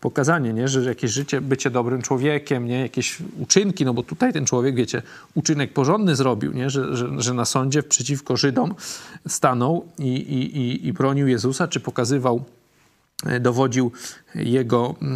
pokazanie, 0.00 0.52
nie? 0.52 0.68
że 0.68 0.84
jakieś 0.84 1.10
życie, 1.10 1.40
bycie 1.40 1.70
dobrym 1.70 2.02
człowiekiem, 2.02 2.66
nie? 2.66 2.80
jakieś 2.80 3.18
uczynki, 3.38 3.84
no 3.84 3.94
bo 3.94 4.02
tutaj 4.02 4.32
ten 4.32 4.46
człowiek, 4.46 4.74
wiecie, 4.74 5.02
uczynek 5.34 5.72
porządny 5.72 6.16
zrobił, 6.16 6.52
nie? 6.52 6.70
Że, 6.70 6.96
że, 6.96 7.08
że 7.18 7.34
na 7.34 7.44
sądzie 7.44 7.82
przeciwko 7.82 8.36
Żydom 8.36 8.74
stanął 9.28 9.84
i, 9.98 10.08
i, 10.08 10.58
i, 10.58 10.86
i 10.86 10.92
bronił 10.92 11.28
Jezusa, 11.28 11.68
czy 11.68 11.80
pokazywał 11.80 12.44
e, 13.26 13.40
dowodził 13.40 13.92
jego, 14.34 14.94
e, 15.02 15.06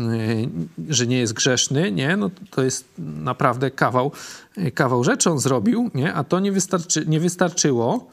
że 0.89 1.07
nie 1.07 1.19
jest 1.19 1.33
grzeszny, 1.33 1.93
nie? 1.93 2.17
No 2.17 2.31
to 2.51 2.63
jest 2.63 2.85
naprawdę 2.99 3.71
kawał, 3.71 4.13
e, 4.57 4.71
kawał 4.71 5.05
rzeczy 5.05 5.31
on 5.31 5.39
zrobił, 5.39 5.91
nie? 5.95 6.15
A 6.15 6.25
to 6.25 6.41
nie, 6.41 6.53
wystarczy, 6.53 7.05
nie 7.07 7.21
wystarczyło, 7.21 8.11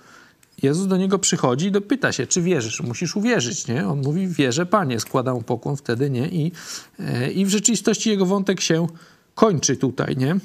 Jezus 0.62 0.88
do 0.88 0.98
niego 0.98 1.20
przychodzi 1.20 1.68
i 1.68 1.72
dopyta 1.72 2.12
się, 2.12 2.28
czy 2.28 2.42
wierzysz? 2.42 2.82
Musisz 2.82 3.16
uwierzyć, 3.16 3.68
nie? 3.68 3.88
On 3.88 4.02
mówi, 4.02 4.28
wierzę, 4.28 4.66
Panie, 4.66 5.00
składa 5.00 5.34
mu 5.34 5.42
pokłon 5.42 5.78
wtedy, 5.78 6.10
nie? 6.10 6.28
I, 6.28 6.52
e, 7.00 7.32
I 7.32 7.46
w 7.46 7.50
rzeczywistości 7.50 8.10
jego 8.10 8.26
wątek 8.26 8.62
się 8.62 8.88
kończy 9.36 9.78
tutaj, 9.78 10.18
nie? 10.18 10.36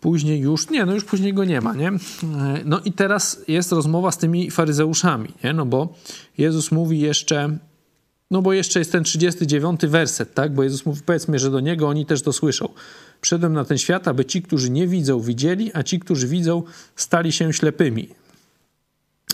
Później 0.00 0.40
już, 0.40 0.70
nie, 0.70 0.86
no 0.86 0.94
już 0.94 1.04
później 1.04 1.34
go 1.34 1.44
nie 1.44 1.60
ma, 1.60 1.74
nie? 1.74 1.88
E, 1.88 1.98
no 2.64 2.80
i 2.84 2.92
teraz 2.92 3.40
jest 3.48 3.72
rozmowa 3.72 4.12
z 4.12 4.18
tymi 4.18 4.50
faryzeuszami, 4.50 5.28
nie? 5.44 5.52
No 5.52 5.66
bo 5.66 5.94
Jezus 6.38 6.72
mówi 6.72 7.00
jeszcze, 7.00 7.58
no 8.30 8.42
bo 8.42 8.52
jeszcze 8.52 8.78
jest 8.78 8.92
ten 8.92 9.04
39 9.04 9.80
werset, 9.86 10.34
tak? 10.34 10.54
Bo 10.54 10.62
Jezus 10.62 10.86
mówi, 10.86 11.00
powiedzmy, 11.06 11.38
że 11.38 11.50
do 11.50 11.60
niego 11.60 11.88
oni 11.88 12.06
też 12.06 12.22
to 12.22 12.32
słyszą. 12.32 12.68
Przyszedłem 13.26 13.52
na 13.52 13.64
ten 13.64 13.78
świat, 13.78 14.08
aby 14.08 14.24
ci, 14.24 14.42
którzy 14.42 14.70
nie 14.70 14.86
widzą, 14.86 15.20
widzieli, 15.20 15.70
a 15.74 15.82
ci, 15.82 16.00
którzy 16.00 16.28
widzą, 16.28 16.62
stali 16.96 17.32
się 17.32 17.52
ślepymi. 17.52 18.08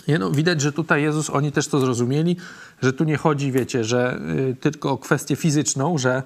Nie, 0.07 0.19
no, 0.19 0.31
widać, 0.31 0.61
że 0.61 0.71
tutaj 0.71 1.03
Jezus, 1.03 1.29
oni 1.29 1.51
też 1.51 1.67
to 1.67 1.79
zrozumieli, 1.79 2.37
że 2.81 2.93
tu 2.93 3.03
nie 3.03 3.17
chodzi, 3.17 3.51
wiecie, 3.51 3.83
że 3.83 4.19
y, 4.51 4.55
tylko 4.55 4.91
o 4.91 4.97
kwestię 4.97 5.35
fizyczną, 5.35 5.97
że 5.97 6.23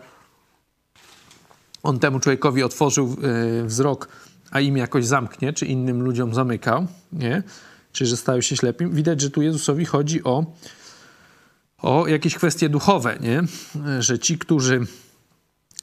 on 1.84 2.00
temu 2.00 2.20
człowiekowi 2.20 2.64
otworzył 2.64 3.18
y, 3.62 3.66
wzrok, 3.66 4.08
a 4.52 4.60
im 4.60 4.78
jakoś 4.78 5.06
zamknie, 5.06 5.54
czy 5.54 5.66
innym 5.66 6.04
ludziom 6.04 6.34
zamykał, 6.34 6.88
nie? 7.14 7.44
czy 7.92 8.06
że 8.06 8.18
stają 8.18 8.42
się 8.42 8.56
ślepym. 8.56 8.92
Widać, 8.92 9.22
że 9.22 9.30
tu 9.30 9.42
Jezusowi 9.42 9.86
chodzi 9.86 10.24
o, 10.24 10.46
o 11.78 12.08
jakieś 12.08 12.36
kwestie 12.36 12.70
duchowe, 12.70 13.18
nie? 13.22 13.44
że 14.00 14.20
ci, 14.20 14.38
którzy 14.38 14.88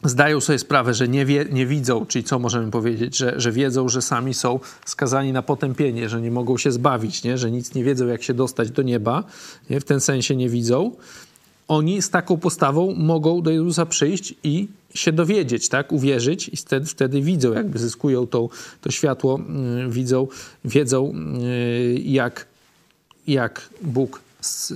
zdają 0.04 0.40
sobie 0.40 0.58
sprawę, 0.58 0.94
że 0.94 1.08
nie, 1.08 1.26
wie, 1.26 1.46
nie 1.52 1.66
widzą, 1.66 2.06
czyli 2.06 2.24
co 2.24 2.38
możemy 2.38 2.70
powiedzieć, 2.70 3.16
że, 3.16 3.40
że 3.40 3.52
wiedzą, 3.52 3.88
że 3.88 4.02
sami 4.02 4.34
są 4.34 4.60
skazani 4.86 5.32
na 5.32 5.42
potępienie, 5.42 6.08
że 6.08 6.20
nie 6.20 6.30
mogą 6.30 6.58
się 6.58 6.72
zbawić, 6.72 7.22
nie? 7.22 7.38
że 7.38 7.50
nic 7.50 7.74
nie 7.74 7.84
wiedzą, 7.84 8.06
jak 8.06 8.22
się 8.22 8.34
dostać 8.34 8.70
do 8.70 8.82
nieba, 8.82 9.24
nie? 9.70 9.80
w 9.80 9.84
ten 9.84 10.00
sensie 10.00 10.36
nie 10.36 10.48
widzą. 10.48 10.92
Oni 11.68 12.02
z 12.02 12.10
taką 12.10 12.36
postawą 12.36 12.94
mogą 12.94 13.42
do 13.42 13.50
Jezusa 13.50 13.86
przyjść 13.86 14.34
i 14.44 14.68
się 14.94 15.12
dowiedzieć, 15.12 15.68
tak, 15.68 15.92
uwierzyć 15.92 16.48
i 16.48 16.56
wtedy, 16.56 16.86
wtedy 16.86 17.20
widzą, 17.20 17.52
jakby 17.52 17.78
zyskują 17.78 18.26
to, 18.26 18.48
to 18.80 18.90
światło, 18.90 19.40
yy, 19.78 19.90
widzą, 19.90 20.28
wiedzą, 20.64 21.14
yy, 21.94 22.00
jak, 22.00 22.46
jak 23.26 23.68
Bóg 23.82 24.20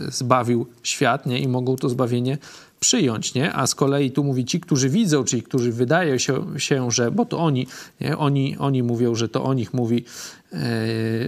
zbawił 0.09 0.67
świat 0.83 1.27
nie? 1.27 1.41
i 1.41 1.49
mogą 1.49 1.77
to 1.77 1.89
zbawienie 1.89 2.39
przyjąć, 2.81 3.35
nie? 3.35 3.53
A 3.53 3.67
z 3.67 3.75
kolei 3.75 4.11
tu 4.11 4.25
mówi 4.25 4.45
ci, 4.45 4.61
którzy 4.61 4.89
widzą, 4.89 5.25
czyli 5.25 5.43
którzy 5.43 5.73
wydaje 5.73 6.19
się, 6.19 6.45
się 6.57 6.91
że, 6.91 7.11
bo 7.11 7.25
to 7.25 7.39
oni, 7.39 7.67
nie? 8.01 8.19
Oni, 8.19 8.57
oni 8.59 8.83
mówią, 8.83 9.15
że 9.15 9.29
to 9.29 9.45
o 9.45 9.55
nich 9.55 9.75
mówi, 9.75 10.05
yy, 10.53 10.59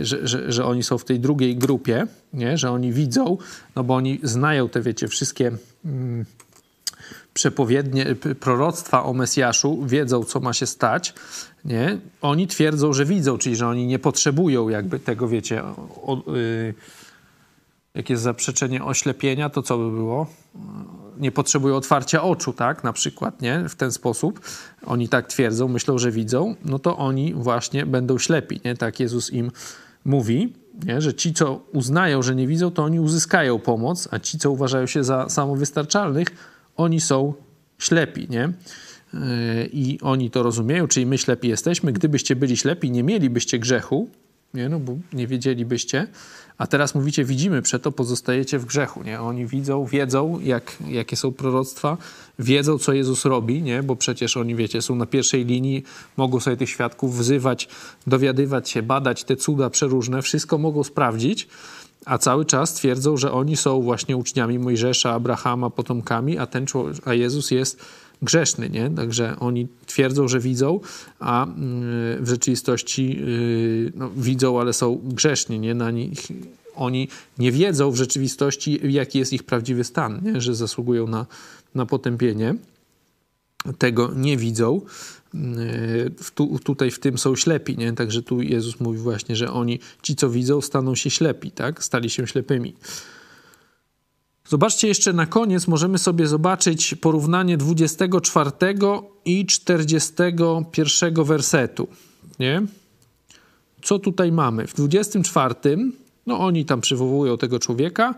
że, 0.04 0.28
że, 0.28 0.52
że 0.52 0.64
oni 0.64 0.82
są 0.82 0.98
w 0.98 1.04
tej 1.04 1.20
drugiej 1.20 1.56
grupie, 1.56 2.06
nie? 2.32 2.58
Że 2.58 2.70
oni 2.70 2.92
widzą, 2.92 3.38
no 3.76 3.84
bo 3.84 3.94
oni 3.94 4.20
znają 4.22 4.68
te, 4.68 4.80
wiecie, 4.82 5.08
wszystkie 5.08 5.44
yy, 5.84 5.90
przepowiednie, 7.34 8.06
proroctwa 8.40 9.04
o 9.04 9.12
Mesjaszu, 9.12 9.86
wiedzą, 9.86 10.24
co 10.24 10.40
ma 10.40 10.52
się 10.52 10.66
stać, 10.66 11.14
nie? 11.64 11.98
Oni 12.22 12.46
twierdzą, 12.46 12.92
że 12.92 13.04
widzą, 13.04 13.38
czyli 13.38 13.56
że 13.56 13.68
oni 13.68 13.86
nie 13.86 13.98
potrzebują 13.98 14.68
jakby 14.68 14.98
tego, 14.98 15.28
wiecie, 15.28 15.62
o, 15.64 16.22
yy, 16.26 16.74
jak 17.94 18.10
jest 18.10 18.22
zaprzeczenie 18.22 18.84
oślepienia, 18.84 19.50
to 19.50 19.62
co 19.62 19.78
by 19.78 19.90
było? 19.90 20.26
Nie 21.20 21.32
potrzebują 21.32 21.76
otwarcia 21.76 22.22
oczu, 22.22 22.52
tak? 22.52 22.84
Na 22.84 22.92
przykład, 22.92 23.42
nie? 23.42 23.68
W 23.68 23.74
ten 23.74 23.92
sposób. 23.92 24.40
Oni 24.86 25.08
tak 25.08 25.26
twierdzą, 25.26 25.68
myślą, 25.68 25.98
że 25.98 26.10
widzą, 26.10 26.54
no 26.64 26.78
to 26.78 26.96
oni 26.96 27.34
właśnie 27.34 27.86
będą 27.86 28.18
ślepi, 28.18 28.60
nie? 28.64 28.76
Tak 28.76 29.00
Jezus 29.00 29.32
im 29.32 29.50
mówi, 30.04 30.52
nie? 30.86 31.00
że 31.00 31.14
ci, 31.14 31.34
co 31.34 31.60
uznają, 31.72 32.22
że 32.22 32.34
nie 32.34 32.46
widzą, 32.46 32.70
to 32.70 32.84
oni 32.84 33.00
uzyskają 33.00 33.58
pomoc, 33.58 34.08
a 34.10 34.18
ci, 34.18 34.38
co 34.38 34.50
uważają 34.50 34.86
się 34.86 35.04
za 35.04 35.28
samowystarczalnych, 35.28 36.28
oni 36.76 37.00
są 37.00 37.34
ślepi, 37.78 38.26
nie? 38.30 38.52
Yy, 39.14 39.20
I 39.72 39.98
oni 40.02 40.30
to 40.30 40.42
rozumieją, 40.42 40.88
czyli 40.88 41.06
my 41.06 41.18
ślepi 41.18 41.48
jesteśmy. 41.48 41.92
Gdybyście 41.92 42.36
byli 42.36 42.56
ślepi, 42.56 42.90
nie 42.90 43.02
mielibyście 43.02 43.58
grzechu, 43.58 44.08
nie? 44.54 44.68
No 44.68 44.80
bo 44.80 44.96
nie 45.12 45.26
wiedzielibyście, 45.26 46.06
a 46.60 46.66
teraz 46.66 46.94
mówicie, 46.94 47.24
widzimy, 47.24 47.62
przeto 47.62 47.92
pozostajecie 47.92 48.58
w 48.58 48.64
grzechu. 48.64 49.02
Nie? 49.02 49.20
Oni 49.20 49.46
widzą, 49.46 49.84
wiedzą, 49.84 50.40
jak, 50.42 50.76
jakie 50.88 51.16
są 51.16 51.32
proroctwa, 51.32 51.96
wiedzą, 52.38 52.78
co 52.78 52.92
Jezus 52.92 53.24
robi, 53.24 53.62
nie? 53.62 53.82
bo 53.82 53.96
przecież 53.96 54.36
oni, 54.36 54.54
wiecie, 54.54 54.82
są 54.82 54.94
na 54.94 55.06
pierwszej 55.06 55.44
linii, 55.44 55.82
mogą 56.16 56.40
sobie 56.40 56.56
tych 56.56 56.70
świadków 56.70 57.18
wzywać, 57.18 57.68
dowiadywać 58.06 58.70
się, 58.70 58.82
badać 58.82 59.24
te 59.24 59.36
cuda 59.36 59.70
przeróżne, 59.70 60.22
wszystko 60.22 60.58
mogą 60.58 60.84
sprawdzić. 60.84 61.48
a 62.06 62.18
cały 62.18 62.44
czas 62.44 62.74
twierdzą, 62.74 63.16
że 63.16 63.32
oni 63.32 63.56
są 63.56 63.82
właśnie 63.82 64.16
uczniami 64.16 64.58
Mojżesza, 64.58 65.12
Abrahama, 65.12 65.70
potomkami, 65.70 66.38
a, 66.38 66.46
ten 66.46 66.66
człowiek, 66.66 67.08
a 67.08 67.14
Jezus 67.14 67.50
jest 67.50 67.80
grzeszny, 68.22 68.70
nie? 68.70 68.90
Także 68.90 69.36
oni 69.40 69.68
twierdzą, 69.86 70.28
że 70.28 70.40
widzą, 70.40 70.80
a 71.18 71.44
mm, 71.44 72.24
w 72.24 72.28
rzeczywistości 72.28 73.20
yy, 73.20 73.92
no, 73.94 74.10
widzą, 74.16 74.60
ale 74.60 74.72
są 74.72 75.00
grzeszni, 75.04 75.60
nie? 75.60 75.74
Na 75.74 75.90
nich, 75.90 76.28
oni 76.74 77.08
nie 77.38 77.52
wiedzą 77.52 77.90
w 77.90 77.96
rzeczywistości, 77.96 78.80
jaki 78.82 79.18
jest 79.18 79.32
ich 79.32 79.42
prawdziwy 79.42 79.84
stan, 79.84 80.20
nie? 80.22 80.40
że 80.40 80.54
zasługują 80.54 81.06
na, 81.06 81.26
na 81.74 81.86
potępienie. 81.86 82.54
Tego 83.78 84.12
nie 84.16 84.36
widzą. 84.36 84.80
Yy, 85.34 85.40
tu, 86.34 86.58
tutaj 86.64 86.90
w 86.90 86.98
tym 86.98 87.18
są 87.18 87.36
ślepi, 87.36 87.78
nie? 87.78 87.92
Także 87.92 88.22
tu 88.22 88.42
Jezus 88.42 88.80
mówi 88.80 88.98
właśnie, 88.98 89.36
że 89.36 89.52
oni, 89.52 89.78
ci 90.02 90.16
co 90.16 90.30
widzą, 90.30 90.60
staną 90.60 90.94
się 90.94 91.10
ślepi, 91.10 91.50
tak? 91.50 91.84
Stali 91.84 92.10
się 92.10 92.26
ślepymi. 92.26 92.74
Zobaczcie 94.50 94.88
jeszcze 94.88 95.12
na 95.12 95.26
koniec, 95.26 95.66
możemy 95.66 95.98
sobie 95.98 96.26
zobaczyć 96.26 96.94
porównanie 96.94 97.56
24 97.56 98.50
i 99.24 99.46
41 99.46 101.24
wersetu. 101.24 101.88
Nie? 102.38 102.62
Co 103.82 103.98
tutaj 103.98 104.32
mamy? 104.32 104.66
W 104.66 104.74
24, 104.74 105.54
no 106.26 106.38
oni 106.38 106.64
tam 106.64 106.80
przywołują 106.80 107.38
tego 107.38 107.58
człowieka 107.58 108.14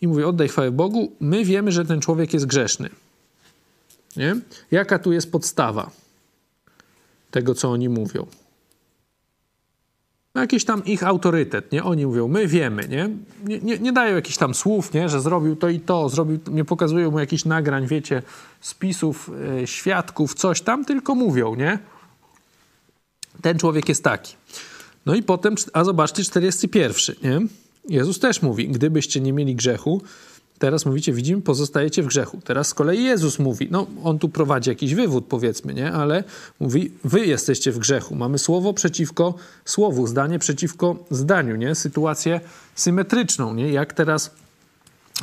i 0.00 0.08
mówią, 0.08 0.28
oddaj 0.28 0.48
chwałę 0.48 0.70
Bogu, 0.70 1.12
my 1.20 1.44
wiemy, 1.44 1.72
że 1.72 1.84
ten 1.84 2.00
człowiek 2.00 2.34
jest 2.34 2.46
grzeszny. 2.46 2.90
Nie? 4.16 4.36
Jaka 4.70 4.98
tu 4.98 5.12
jest 5.12 5.32
podstawa 5.32 5.90
tego, 7.30 7.54
co 7.54 7.70
oni 7.70 7.88
mówią? 7.88 8.26
No 10.36 10.42
jakiś 10.42 10.64
tam 10.64 10.84
ich 10.84 11.04
autorytet, 11.04 11.72
nie? 11.72 11.84
Oni 11.84 12.06
mówią, 12.06 12.28
my 12.28 12.46
wiemy, 12.46 12.88
nie? 12.88 13.10
Nie, 13.44 13.58
nie? 13.58 13.78
nie, 13.78 13.92
dają 13.92 14.14
jakichś 14.14 14.36
tam 14.36 14.54
słów, 14.54 14.92
nie? 14.92 15.08
Że 15.08 15.20
zrobił 15.20 15.56
to 15.56 15.68
i 15.68 15.80
to, 15.80 16.08
zrobił, 16.08 16.38
nie 16.50 16.64
pokazują 16.64 17.10
mu 17.10 17.18
jakichś 17.18 17.44
nagrań, 17.44 17.86
wiecie, 17.86 18.22
spisów, 18.60 19.30
e, 19.62 19.66
świadków, 19.66 20.34
coś 20.34 20.60
tam, 20.60 20.84
tylko 20.84 21.14
mówią, 21.14 21.54
nie? 21.54 21.78
Ten 23.42 23.58
człowiek 23.58 23.88
jest 23.88 24.04
taki. 24.04 24.34
No 25.06 25.14
i 25.14 25.22
potem, 25.22 25.54
a 25.72 25.84
zobaczcie, 25.84 26.24
41, 26.24 27.16
nie? 27.22 27.46
Jezus 27.88 28.18
też 28.18 28.42
mówi, 28.42 28.68
gdybyście 28.68 29.20
nie 29.20 29.32
mieli 29.32 29.54
grzechu, 29.54 30.02
Teraz 30.58 30.86
mówicie, 30.86 31.12
widzimy, 31.12 31.42
pozostajecie 31.42 32.02
w 32.02 32.06
grzechu. 32.06 32.40
Teraz 32.44 32.68
z 32.68 32.74
kolei 32.74 33.04
Jezus 33.04 33.38
mówi, 33.38 33.68
no 33.70 33.86
on 34.04 34.18
tu 34.18 34.28
prowadzi 34.28 34.70
jakiś 34.70 34.94
wywód, 34.94 35.24
powiedzmy, 35.28 35.74
nie? 35.74 35.92
Ale 35.92 36.24
mówi, 36.60 36.92
wy 37.04 37.26
jesteście 37.26 37.72
w 37.72 37.78
grzechu. 37.78 38.14
Mamy 38.14 38.38
słowo 38.38 38.72
przeciwko 38.72 39.34
słowu, 39.64 40.06
zdanie 40.06 40.38
przeciwko 40.38 40.96
zdaniu, 41.10 41.56
nie? 41.56 41.74
Sytuację 41.74 42.40
symetryczną, 42.74 43.54
nie? 43.54 43.72
Jak 43.72 43.92
teraz, 43.92 44.30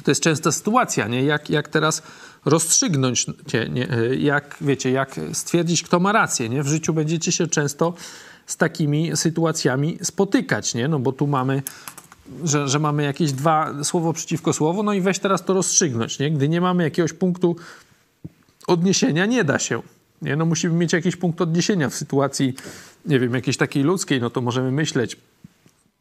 to 0.03 0.11
jest 0.11 0.21
częsta 0.21 0.51
sytuacja, 0.51 1.07
nie? 1.07 1.23
Jak, 1.23 1.49
jak 1.49 1.67
teraz 1.67 2.01
rozstrzygnąć, 2.45 3.25
nie? 3.71 3.87
Jak, 4.19 4.57
wiecie, 4.61 4.91
jak 4.91 5.19
stwierdzić, 5.33 5.83
kto 5.83 5.99
ma 5.99 6.11
rację, 6.11 6.49
nie? 6.49 6.63
W 6.63 6.67
życiu 6.67 6.93
będziecie 6.93 7.31
się 7.31 7.47
często 7.47 7.93
z 8.45 8.57
takimi 8.57 9.17
sytuacjami 9.17 9.99
spotykać, 10.01 10.73
nie? 10.75 10.87
No 10.87 10.99
bo 10.99 11.11
tu 11.11 11.27
mamy 11.27 11.63
że, 12.43 12.67
że 12.67 12.79
mamy 12.79 13.03
jakieś 13.03 13.31
dwa 13.31 13.83
słowo 13.83 14.13
przeciwko 14.13 14.53
słowu, 14.53 14.83
no 14.83 14.93
i 14.93 15.01
weź 15.01 15.19
teraz 15.19 15.45
to 15.45 15.53
rozstrzygnąć, 15.53 16.19
nie? 16.19 16.31
Gdy 16.31 16.49
nie 16.49 16.61
mamy 16.61 16.83
jakiegoś 16.83 17.13
punktu 17.13 17.55
odniesienia, 18.67 19.25
nie 19.25 19.43
da 19.43 19.59
się. 19.59 19.81
Nie? 20.21 20.35
No 20.35 20.45
musimy 20.45 20.75
mieć 20.75 20.93
jakiś 20.93 21.15
punkt 21.15 21.41
odniesienia 21.41 21.89
w 21.89 21.95
sytuacji, 21.95 22.53
nie 23.05 23.19
wiem, 23.19 23.33
jakiejś 23.33 23.57
takiej 23.57 23.83
ludzkiej, 23.83 24.21
no 24.21 24.29
to 24.29 24.41
możemy 24.41 24.71
myśleć, 24.71 25.17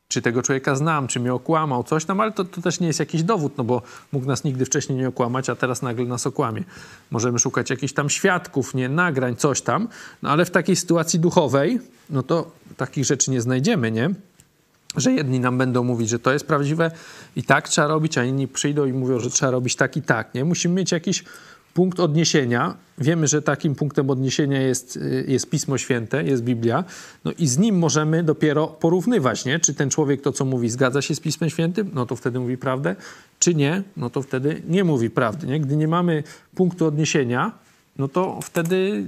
czy 0.09 0.23
tego 0.23 0.43
człowieka 0.43 0.75
znam, 0.75 1.09
czy 1.09 1.21
mnie 1.21 1.35
okłamał, 1.35 1.85
coś 1.85 2.05
tam, 2.05 2.21
ale 2.21 2.33
to, 2.33 2.45
to 2.45 2.63
też 2.63 2.81
nie 2.81 2.87
jest 2.87 3.01
jakiś 3.01 3.23
dowód, 3.23 3.59
no 3.59 3.65
bo 3.65 3.83
mógł 4.13 4.27
nas 4.27 4.45
nigdy 4.45 4.65
wcześniej 4.65 4.99
nie 4.99 5.09
okłamać, 5.09 5.51
a 5.51 5.57
teraz 5.57 5.83
nagle 5.83 6.05
nas 6.05 6.27
okłamie. 6.27 6.65
Możemy 7.11 7.39
szukać 7.39 7.71
jakichś 7.71 7.93
tam 7.93 8.11
świadków, 8.11 8.75
nie, 8.75 8.89
nagrań, 8.89 9.37
coś 9.37 9.63
tam, 9.63 9.89
no 10.23 10.31
ale 10.31 10.45
w 10.45 10.51
takiej 10.51 10.77
sytuacji 10.77 11.21
duchowej, 11.21 11.81
no 12.11 12.23
to 12.23 12.51
takich 12.77 13.05
rzeczy 13.05 13.31
nie 13.31 13.41
znajdziemy, 13.41 13.91
nie? 13.91 14.11
Że 14.97 15.13
jedni 15.13 15.41
nam 15.41 15.59
będą 15.59 15.85
mówić, 15.85 16.09
że 16.09 16.19
to 16.19 16.33
jest 16.33 16.47
prawdziwe 16.47 16.91
i 17.37 17.43
tak 17.43 17.69
trzeba 17.69 17.89
robić, 17.89 18.19
a 18.19 18.25
inni 18.25 18.49
przyjdą 18.49 18.85
i 18.85 18.93
mówią, 18.93 19.21
że 19.21 19.31
trzeba 19.31 19.53
robić 19.53 19.77
tak 19.77 19.97
i 19.97 20.03
tak. 20.03 20.35
Nie? 20.35 20.45
Musimy 20.45 20.75
mieć 20.75 20.93
jakiś 20.93 21.25
punkt 21.75 22.01
odniesienia. 22.01 22.75
Wiemy, 22.99 23.29
że 23.29 23.43
takim 23.43 23.75
punktem 23.75 24.11
odniesienia 24.11 24.61
jest, 24.61 24.97
y, 24.97 25.25
jest 25.29 25.51
Pismo 25.51 25.79
Święte, 25.79 26.25
jest 26.25 26.43
Biblia, 26.43 26.85
no 27.25 27.33
i 27.39 27.47
z 27.47 27.59
nim 27.59 27.79
możemy 27.79 28.23
dopiero 28.23 28.67
porównywać, 28.67 29.45
nie? 29.45 29.59
czy 29.59 29.75
ten 29.75 29.91
człowiek 29.91 30.21
to, 30.21 30.33
co 30.33 30.45
mówi, 30.45 30.71
zgadza 30.71 31.03
się 31.03 31.15
z 31.15 31.21
Pismem 31.21 31.51
Świętym, 31.51 31.91
no 31.95 32.07
to 32.07 32.17
wtedy 32.17 32.41
mówi 32.41 32.59
prawdę, 32.59 32.97
czy 33.39 33.55
nie, 33.55 33.83
no 33.97 34.11
to 34.11 34.23
wtedy 34.23 34.63
nie 34.69 34.85
mówi 34.85 35.11
prawdy. 35.11 35.47
Nie? 35.47 35.61
Gdy 35.61 35.77
nie 35.77 35.89
mamy 35.89 36.23
punktu 36.55 36.87
odniesienia, 36.87 37.53
no 37.99 38.09
to 38.09 38.41
wtedy 38.43 39.05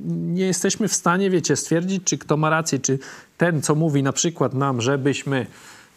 nie 0.00 0.46
jesteśmy 0.46 0.88
w 0.88 0.94
stanie, 0.94 1.30
wiecie, 1.30 1.56
stwierdzić, 1.56 2.04
czy 2.04 2.18
kto 2.18 2.36
ma 2.36 2.50
rację, 2.50 2.78
czy 2.78 2.98
ten, 3.36 3.62
co 3.62 3.74
mówi 3.74 4.02
na 4.02 4.12
przykład 4.12 4.54
nam, 4.54 4.80
żebyśmy, 4.80 5.46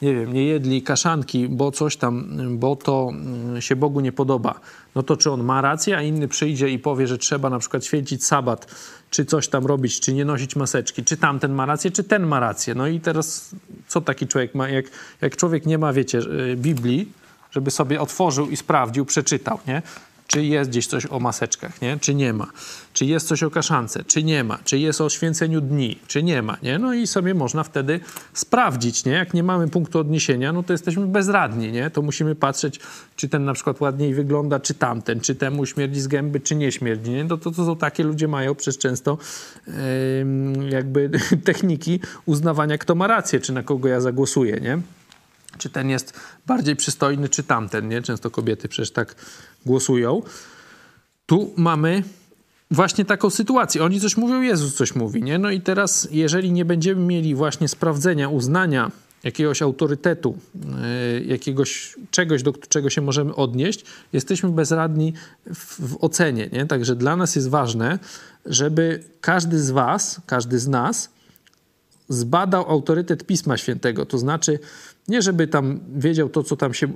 nie 0.01 0.15
wiem, 0.15 0.33
nie 0.33 0.45
jedli 0.45 0.81
kaszanki, 0.81 1.49
bo 1.49 1.71
coś 1.71 1.97
tam, 1.97 2.38
bo 2.57 2.75
to 2.75 3.10
mm, 3.12 3.62
się 3.62 3.75
Bogu 3.75 3.99
nie 3.99 4.12
podoba, 4.12 4.60
no 4.95 5.03
to 5.03 5.17
czy 5.17 5.31
on 5.31 5.43
ma 5.43 5.62
rację, 5.62 5.97
a 5.97 6.01
inny 6.01 6.27
przyjdzie 6.27 6.69
i 6.69 6.79
powie, 6.79 7.07
że 7.07 7.17
trzeba 7.17 7.49
na 7.49 7.60
przykład 7.60 7.86
święcić 7.86 8.25
sabat, 8.25 8.75
czy 9.10 9.25
coś 9.25 9.47
tam 9.47 9.65
robić, 9.65 9.99
czy 9.99 10.13
nie 10.13 10.25
nosić 10.25 10.55
maseczki, 10.55 11.03
czy 11.03 11.17
tamten 11.17 11.53
ma 11.53 11.65
rację, 11.65 11.91
czy 11.91 12.03
ten 12.03 12.27
ma 12.27 12.39
rację. 12.39 12.75
No 12.75 12.88
i 12.88 12.99
teraz 12.99 13.49
co 13.88 14.01
taki 14.01 14.27
człowiek 14.27 14.55
ma, 14.55 14.69
jak, 14.69 14.86
jak 15.21 15.36
człowiek 15.36 15.65
nie 15.65 15.77
ma, 15.77 15.93
wiecie, 15.93 16.19
Biblii, 16.55 17.12
żeby 17.51 17.71
sobie 17.71 18.01
otworzył 18.01 18.49
i 18.49 18.57
sprawdził, 18.57 19.05
przeczytał, 19.05 19.60
nie? 19.67 19.81
Czy 20.27 20.45
jest 20.45 20.69
gdzieś 20.69 20.87
coś 20.87 21.05
o 21.05 21.19
maseczkach, 21.19 21.81
nie? 21.81 21.97
czy 22.01 22.15
nie 22.15 22.33
ma, 22.33 22.47
czy 22.93 23.05
jest 23.05 23.27
coś 23.27 23.43
o 23.43 23.51
kaszance, 23.51 24.03
czy 24.03 24.23
nie 24.23 24.43
ma, 24.43 24.59
czy 24.63 24.77
jest 24.77 25.01
o 25.01 25.09
święceniu 25.09 25.61
dni, 25.61 25.99
czy 26.07 26.23
nie 26.23 26.41
ma. 26.41 26.57
Nie? 26.63 26.79
No 26.79 26.93
i 26.93 27.07
sobie 27.07 27.33
można 27.33 27.63
wtedy 27.63 27.99
sprawdzić. 28.33 29.05
Nie? 29.05 29.11
Jak 29.11 29.33
nie 29.33 29.43
mamy 29.43 29.67
punktu 29.67 29.99
odniesienia, 29.99 30.53
no 30.53 30.63
to 30.63 30.73
jesteśmy 30.73 31.07
bezradni. 31.07 31.71
Nie? 31.71 31.89
To 31.89 32.01
musimy 32.01 32.35
patrzeć, 32.35 32.79
czy 33.15 33.29
ten 33.29 33.45
na 33.45 33.53
przykład 33.53 33.81
ładniej 33.81 34.13
wygląda, 34.13 34.59
czy 34.59 34.73
tamten, 34.73 35.19
czy 35.19 35.35
temu 35.35 35.65
śmierdzi 35.65 36.01
z 36.01 36.07
gęby, 36.07 36.39
czy 36.39 36.55
nie 36.55 36.71
śmierdzi. 36.71 37.11
Nie? 37.11 37.27
To, 37.27 37.37
to, 37.37 37.51
to 37.51 37.65
są 37.65 37.75
takie 37.75 38.03
ludzie 38.03 38.27
mają 38.27 38.55
przez 38.55 38.77
często 38.77 39.17
yy, 39.67 39.73
jakby 40.69 41.09
techniki 41.45 41.99
uznawania, 42.25 42.77
kto 42.77 42.95
ma 42.95 43.07
rację, 43.07 43.39
czy 43.39 43.53
na 43.53 43.63
kogo 43.63 43.87
ja 43.87 44.01
zagłosuję. 44.01 44.59
Nie? 44.61 44.96
Czy 45.57 45.69
ten 45.69 45.89
jest 45.89 46.13
bardziej 46.45 46.75
przystojny, 46.75 47.29
czy 47.29 47.43
tamten, 47.43 47.89
nie? 47.89 48.01
Często 48.01 48.31
kobiety 48.31 48.67
przecież 48.67 48.91
tak 48.91 49.15
głosują. 49.65 50.21
Tu 51.25 51.53
mamy 51.57 52.03
właśnie 52.71 53.05
taką 53.05 53.29
sytuację. 53.29 53.83
Oni 53.83 53.99
coś 54.01 54.17
mówią, 54.17 54.41
Jezus 54.41 54.75
coś 54.75 54.95
mówi, 54.95 55.23
nie? 55.23 55.37
No 55.37 55.51
i 55.51 55.61
teraz, 55.61 56.07
jeżeli 56.11 56.51
nie 56.51 56.65
będziemy 56.65 57.01
mieli 57.01 57.35
właśnie 57.35 57.67
sprawdzenia, 57.67 58.29
uznania 58.29 58.91
jakiegoś 59.23 59.61
autorytetu, 59.61 60.37
yy, 60.55 61.25
jakiegoś 61.25 61.95
czegoś, 62.11 62.43
do 62.43 62.53
czego 62.53 62.89
się 62.89 63.01
możemy 63.01 63.35
odnieść, 63.35 63.85
jesteśmy 64.13 64.49
bezradni 64.49 65.13
w, 65.45 65.89
w 65.89 66.03
ocenie, 66.03 66.49
nie? 66.53 66.65
Także 66.65 66.95
dla 66.95 67.15
nas 67.15 67.35
jest 67.35 67.49
ważne, 67.49 67.99
żeby 68.45 69.03
każdy 69.21 69.59
z 69.59 69.71
was, 69.71 70.21
każdy 70.25 70.59
z 70.59 70.67
nas 70.67 71.09
zbadał 72.09 72.69
autorytet 72.69 73.25
Pisma 73.25 73.57
Świętego. 73.57 74.05
To 74.05 74.17
znaczy, 74.17 74.59
nie 75.07 75.21
żeby 75.21 75.47
tam 75.47 75.79
wiedział 75.95 76.29
to, 76.29 76.43
co 76.43 76.57
tam 76.57 76.73
się, 76.73 76.87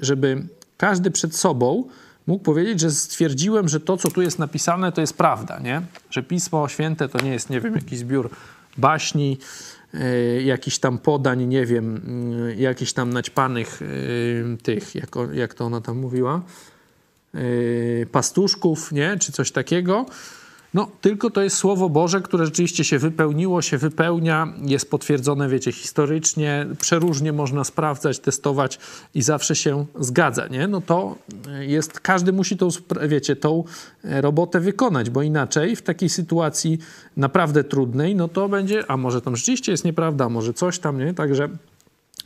żeby 0.00 0.42
każdy 0.76 1.10
przed 1.10 1.36
sobą 1.36 1.84
mógł 2.26 2.44
powiedzieć, 2.44 2.80
że 2.80 2.90
stwierdziłem, 2.90 3.68
że 3.68 3.80
to, 3.80 3.96
co 3.96 4.10
tu 4.10 4.22
jest 4.22 4.38
napisane, 4.38 4.92
to 4.92 5.00
jest 5.00 5.16
prawda, 5.16 5.58
nie? 5.58 5.82
Że 6.10 6.22
Pismo 6.22 6.68
Święte 6.68 7.08
to 7.08 7.24
nie 7.24 7.30
jest, 7.30 7.50
nie 7.50 7.60
wiem, 7.60 7.74
jakiś 7.74 7.98
zbiór 7.98 8.30
baśni, 8.76 9.38
yy, 9.94 10.42
jakichś 10.42 10.78
tam 10.78 10.98
podań, 10.98 11.44
nie 11.44 11.66
wiem, 11.66 12.00
yy, 12.48 12.56
jakichś 12.56 12.92
tam 12.92 13.12
naćpanych 13.12 13.80
yy, 13.80 14.56
tych, 14.62 14.94
jak, 14.94 15.08
jak 15.32 15.54
to 15.54 15.64
ona 15.64 15.80
tam 15.80 15.98
mówiła, 15.98 16.42
pastuszków, 18.12 18.92
nie? 18.92 19.16
Czy 19.18 19.32
coś 19.32 19.52
takiego, 19.52 20.06
no, 20.74 20.90
tylko 21.00 21.30
to 21.30 21.42
jest 21.42 21.56
Słowo 21.56 21.88
Boże, 21.88 22.20
które 22.20 22.44
rzeczywiście 22.46 22.84
się 22.84 22.98
wypełniło, 22.98 23.62
się 23.62 23.78
wypełnia, 23.78 24.52
jest 24.62 24.90
potwierdzone, 24.90 25.48
wiecie, 25.48 25.72
historycznie, 25.72 26.66
przeróżnie 26.80 27.32
można 27.32 27.64
sprawdzać, 27.64 28.18
testować 28.18 28.78
i 29.14 29.22
zawsze 29.22 29.56
się 29.56 29.86
zgadza, 30.00 30.46
nie? 30.46 30.68
No 30.68 30.80
to 30.80 31.18
jest, 31.60 32.00
każdy 32.00 32.32
musi 32.32 32.56
tą, 32.56 32.68
wiecie, 33.08 33.36
tą 33.36 33.64
robotę 34.04 34.60
wykonać, 34.60 35.10
bo 35.10 35.22
inaczej 35.22 35.76
w 35.76 35.82
takiej 35.82 36.08
sytuacji 36.08 36.78
naprawdę 37.16 37.64
trudnej, 37.64 38.14
no 38.14 38.28
to 38.28 38.48
będzie, 38.48 38.90
a 38.90 38.96
może 38.96 39.20
tam 39.20 39.36
rzeczywiście 39.36 39.72
jest 39.72 39.84
nieprawda, 39.84 40.28
może 40.28 40.54
coś 40.54 40.78
tam, 40.78 40.98
nie? 40.98 41.14
Także 41.14 41.48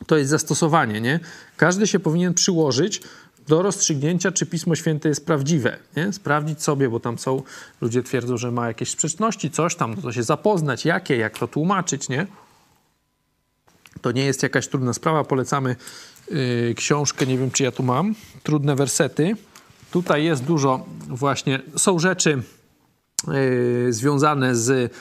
to 0.06 0.16
jest 0.16 0.30
zastosowanie, 0.30 1.00
nie? 1.00 1.20
Każdy 1.56 1.86
się 1.86 2.00
powinien 2.00 2.34
przyłożyć 2.34 3.02
do 3.52 3.62
rozstrzygnięcia, 3.62 4.32
czy 4.32 4.46
Pismo 4.46 4.74
Święte 4.74 5.08
jest 5.08 5.26
prawdziwe. 5.26 5.78
Nie? 5.96 6.12
Sprawdzić 6.12 6.62
sobie, 6.62 6.88
bo 6.88 7.00
tam 7.00 7.18
są, 7.18 7.42
ludzie 7.80 8.02
twierdzą, 8.02 8.36
że 8.36 8.50
ma 8.50 8.66
jakieś 8.68 8.90
sprzeczności, 8.90 9.50
coś 9.50 9.74
tam, 9.74 9.94
no 9.94 10.02
to 10.02 10.12
się 10.12 10.22
zapoznać, 10.22 10.84
jakie, 10.84 11.16
jak 11.16 11.38
to 11.38 11.48
tłumaczyć, 11.48 12.08
nie? 12.08 12.26
To 14.02 14.12
nie 14.12 14.24
jest 14.24 14.42
jakaś 14.42 14.68
trudna 14.68 14.92
sprawa. 14.92 15.24
Polecamy 15.24 15.76
yy, 16.30 16.74
książkę, 16.76 17.26
nie 17.26 17.38
wiem 17.38 17.50
czy 17.50 17.62
ja 17.62 17.72
tu 17.72 17.82
mam, 17.82 18.14
Trudne 18.42 18.76
wersety. 18.76 19.36
Tutaj 19.90 20.24
jest 20.24 20.44
dużo 20.44 20.86
właśnie, 21.08 21.60
są 21.76 21.98
rzeczy 21.98 22.42
yy, 23.28 23.92
związane 23.92 24.56
z 24.56 24.92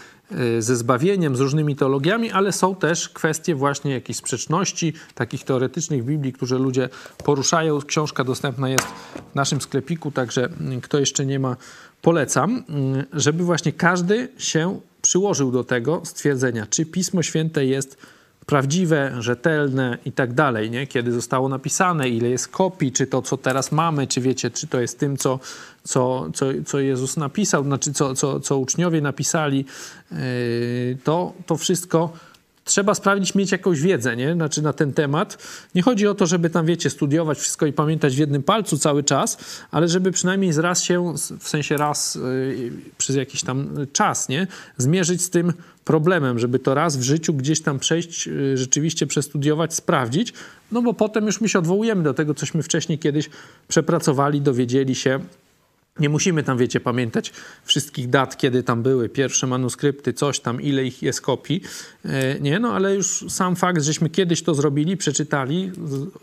ze 0.59 0.75
zbawieniem, 0.75 1.35
z 1.35 1.39
różnymi 1.39 1.75
teologiami, 1.75 2.31
ale 2.31 2.51
są 2.51 2.75
też 2.75 3.09
kwestie 3.09 3.55
właśnie 3.55 3.91
jakichś 3.91 4.19
sprzeczności, 4.19 4.93
takich 5.15 5.43
teoretycznych 5.43 6.03
Biblii, 6.03 6.33
które 6.33 6.57
ludzie 6.57 6.89
poruszają. 7.23 7.81
Książka 7.81 8.23
dostępna 8.23 8.69
jest 8.69 8.87
w 9.31 9.35
naszym 9.35 9.61
sklepiku, 9.61 10.11
także 10.11 10.49
kto 10.81 10.99
jeszcze 10.99 11.25
nie 11.25 11.39
ma, 11.39 11.55
polecam, 12.01 12.63
mm, 12.69 13.03
żeby 13.13 13.43
właśnie 13.43 13.73
każdy 13.73 14.29
się 14.37 14.79
przyłożył 15.01 15.51
do 15.51 15.63
tego 15.63 16.01
stwierdzenia, 16.05 16.67
czy 16.69 16.85
Pismo 16.85 17.23
Święte 17.23 17.65
jest 17.65 17.97
prawdziwe, 18.51 19.15
rzetelne 19.19 19.97
i 20.05 20.11
tak 20.11 20.33
dalej, 20.33 20.71
nie? 20.71 20.87
kiedy 20.87 21.11
zostało 21.11 21.49
napisane, 21.49 22.09
ile 22.09 22.29
jest 22.29 22.47
kopii, 22.47 22.91
czy 22.91 23.07
to, 23.07 23.21
co 23.21 23.37
teraz 23.37 23.71
mamy, 23.71 24.07
czy 24.07 24.21
wiecie, 24.21 24.51
czy 24.51 24.67
to 24.67 24.81
jest 24.81 24.99
tym, 24.99 25.17
co, 25.17 25.39
co, 25.83 26.27
co, 26.33 26.45
co 26.65 26.79
Jezus 26.79 27.17
napisał, 27.17 27.63
znaczy 27.63 27.93
co, 27.93 28.15
co, 28.15 28.39
co 28.39 28.57
uczniowie 28.57 29.01
napisali, 29.01 29.65
yy, 30.11 30.17
to, 31.03 31.33
to 31.45 31.57
wszystko 31.57 32.13
trzeba 32.63 32.95
sprawdzić, 32.95 33.35
mieć 33.35 33.51
jakąś 33.51 33.81
wiedzę, 33.81 34.15
nie? 34.15 34.33
Znaczy 34.33 34.61
na 34.61 34.73
ten 34.73 34.93
temat. 34.93 35.37
Nie 35.75 35.81
chodzi 35.81 36.07
o 36.07 36.15
to, 36.15 36.25
żeby 36.25 36.49
tam, 36.49 36.65
wiecie, 36.65 36.89
studiować 36.89 37.39
wszystko 37.39 37.65
i 37.65 37.73
pamiętać 37.73 38.15
w 38.15 38.19
jednym 38.19 38.43
palcu 38.43 38.77
cały 38.77 39.03
czas, 39.03 39.37
ale 39.71 39.87
żeby 39.87 40.11
przynajmniej 40.11 40.51
raz 40.57 40.83
się, 40.83 41.13
w 41.39 41.49
sensie 41.49 41.77
raz 41.77 42.15
yy, 42.15 42.71
przez 42.97 43.15
jakiś 43.15 43.43
tam 43.43 43.69
czas, 43.93 44.29
nie? 44.29 44.47
Zmierzyć 44.77 45.21
z 45.21 45.29
tym 45.29 45.53
problemem, 45.85 46.39
żeby 46.39 46.59
to 46.59 46.73
raz 46.73 46.97
w 46.97 47.01
życiu 47.01 47.33
gdzieś 47.33 47.61
tam 47.61 47.79
przejść, 47.79 48.27
yy, 48.27 48.57
rzeczywiście 48.57 49.07
przestudiować, 49.07 49.73
sprawdzić, 49.73 50.33
no 50.71 50.81
bo 50.81 50.93
potem 50.93 51.25
już 51.25 51.41
my 51.41 51.49
się 51.49 51.59
odwołujemy 51.59 52.03
do 52.03 52.13
tego, 52.13 52.33
cośmy 52.33 52.63
wcześniej 52.63 52.99
kiedyś 52.99 53.29
przepracowali, 53.67 54.41
dowiedzieli 54.41 54.95
się, 54.95 55.19
nie 56.01 56.09
musimy 56.09 56.43
tam, 56.43 56.57
wiecie, 56.57 56.79
pamiętać 56.79 57.33
wszystkich 57.63 58.09
dat, 58.09 58.37
kiedy 58.37 58.63
tam 58.63 58.83
były 58.83 59.09
pierwsze 59.09 59.47
manuskrypty, 59.47 60.13
coś 60.13 60.39
tam, 60.39 60.61
ile 60.61 60.83
ich 60.83 61.03
jest 61.03 61.21
kopii. 61.21 61.61
E, 62.05 62.39
nie, 62.39 62.59
no 62.59 62.73
ale 62.73 62.95
już 62.95 63.25
sam 63.29 63.55
fakt, 63.55 63.83
żeśmy 63.83 64.09
kiedyś 64.09 64.43
to 64.43 64.55
zrobili, 64.55 64.97
przeczytali, 64.97 65.71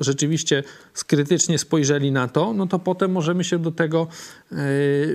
rzeczywiście 0.01 0.63
skrytycznie 0.95 1.59
spojrzeli 1.59 2.13
na 2.13 2.29
to, 2.29 2.53
no 2.53 2.67
to 2.67 2.79
potem 2.79 3.13
możemy 3.13 3.45
się 3.45 3.59
do 3.59 3.71
tego, 3.71 4.07
e, 4.53 4.57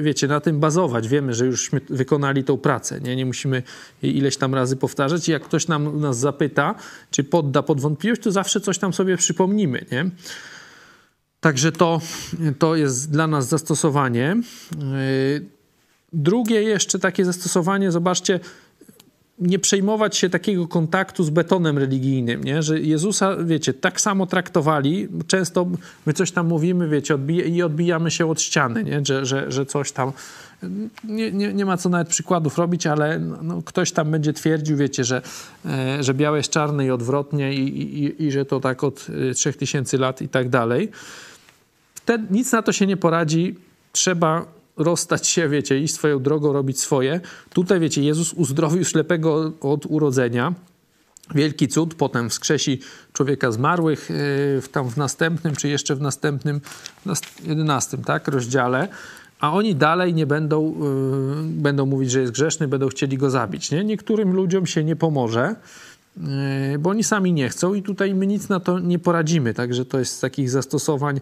wiecie, 0.02 0.28
na 0.28 0.39
tym 0.39 0.60
bazować. 0.60 1.08
Wiemy, 1.08 1.34
że 1.34 1.45
jużśmy 1.45 1.82
wykonali 1.89 2.43
tą 2.43 2.58
pracę, 2.58 3.02
nie? 3.02 3.15
Nie 3.15 3.26
musimy 3.26 3.63
ileś 4.04 4.38
tam 4.38 4.56
razy 4.56 4.76
powtarzać. 4.76 5.30
I 5.30 5.32
jak 5.32 5.43
ktoś 5.43 5.67
nam, 5.67 5.99
nas 5.99 6.19
zapyta, 6.19 6.76
czy 7.12 7.23
podda 7.23 7.63
pod 7.63 7.82
wątpliwość, 7.82 8.21
to 8.21 8.32
zawsze 8.32 8.62
coś 8.62 8.78
tam 8.78 8.93
sobie 8.93 9.17
przypomnimy, 9.17 9.86
nie? 9.91 10.10
Także 11.43 11.71
to, 11.71 12.01
to 12.60 12.75
jest 12.75 13.12
dla 13.12 13.27
nas 13.27 13.47
zastosowanie. 13.47 14.36
Yy, 14.71 15.45
drugie 16.13 16.63
jeszcze 16.63 16.99
takie 16.99 17.25
zastosowanie, 17.25 17.91
zobaczcie, 17.91 18.39
nie 19.39 19.60
przejmować 19.60 20.17
się 20.17 20.29
takiego 20.29 20.67
kontaktu 20.67 21.23
z 21.23 21.29
betonem 21.29 21.77
religijnym, 21.77 22.43
nie? 22.43 22.63
że 22.63 22.79
Jezusa, 22.79 23.36
wiecie, 23.43 23.73
tak 23.73 24.01
samo 24.01 24.25
traktowali. 24.25 25.08
Często 25.27 25.67
my 26.06 26.13
coś 26.13 26.32
tam 26.32 26.47
mówimy, 26.47 26.89
wiecie, 26.89 27.17
i 27.45 27.63
odbijamy 27.63 28.12
się 28.12 28.29
od 28.29 28.41
ściany, 28.41 28.84
nie? 28.84 29.01
Że, 29.06 29.25
że, 29.25 29.51
że 29.51 29.65
coś 29.65 29.91
tam. 29.91 30.12
Nie, 31.03 31.32
nie, 31.32 31.53
nie 31.53 31.65
ma 31.65 31.77
co 31.77 31.89
nawet 31.89 32.08
przykładów 32.08 32.58
robić, 32.58 32.88
ale 32.88 33.19
no, 33.19 33.62
ktoś 33.62 33.91
tam 33.91 34.12
będzie 34.12 34.34
twierdził, 34.34 34.77
wiecie, 34.77 35.03
że, 35.03 35.21
e, 35.65 36.03
że 36.03 36.13
białe 36.13 36.38
jest 36.38 36.49
czarne 36.49 36.86
i 36.86 36.91
odwrotnie, 36.91 37.53
i, 37.53 38.03
i, 38.03 38.23
i 38.23 38.32
że 38.32 38.45
to 38.45 38.60
tak 38.60 38.84
od 38.84 39.08
3000 39.36 39.97
e, 39.97 39.99
lat 39.99 40.21
i 40.21 40.29
tak 40.29 40.49
dalej 40.49 40.91
nic 42.31 42.51
na 42.51 42.61
to 42.61 42.71
się 42.71 42.87
nie 42.87 42.97
poradzi. 42.97 43.55
Trzeba 43.91 44.45
rozstać 44.77 45.27
się, 45.27 45.49
wiecie, 45.49 45.79
iść 45.79 45.93
swoją 45.93 46.19
drogą, 46.19 46.53
robić 46.53 46.79
swoje. 46.79 47.21
Tutaj, 47.53 47.79
wiecie, 47.79 48.03
Jezus 48.03 48.33
uzdrowił 48.33 48.85
ślepego 48.85 49.51
od 49.61 49.85
urodzenia. 49.85 50.53
Wielki 51.35 51.67
cud, 51.67 51.95
potem 51.95 52.29
wskrzesi 52.29 52.79
człowieka 53.13 53.51
zmarłych 53.51 54.05
w, 54.09 54.67
tam 54.71 54.89
w 54.89 54.97
następnym, 54.97 55.55
czy 55.55 55.67
jeszcze 55.67 55.95
w 55.95 56.01
następnym, 56.01 56.61
jedenastym, 57.43 58.03
tak, 58.03 58.27
rozdziale. 58.27 58.87
A 59.39 59.53
oni 59.53 59.75
dalej 59.75 60.13
nie 60.13 60.25
będą, 60.25 60.65
yy, 60.65 61.43
będą 61.43 61.85
mówić, 61.85 62.11
że 62.11 62.21
jest 62.21 62.33
grzeszny, 62.33 62.67
będą 62.67 62.87
chcieli 62.87 63.17
go 63.17 63.29
zabić. 63.29 63.71
Nie? 63.71 63.83
Niektórym 63.83 64.33
ludziom 64.33 64.65
się 64.65 64.83
nie 64.83 64.95
pomoże, 64.95 65.55
yy, 66.17 66.23
bo 66.79 66.89
oni 66.89 67.03
sami 67.03 67.33
nie 67.33 67.49
chcą 67.49 67.73
i 67.73 67.81
tutaj 67.81 68.15
my 68.15 68.27
nic 68.27 68.49
na 68.49 68.59
to 68.59 68.79
nie 68.79 68.99
poradzimy. 68.99 69.53
Także 69.53 69.85
to 69.85 69.99
jest 69.99 70.15
z 70.15 70.19
takich 70.19 70.49
zastosowań 70.49 71.21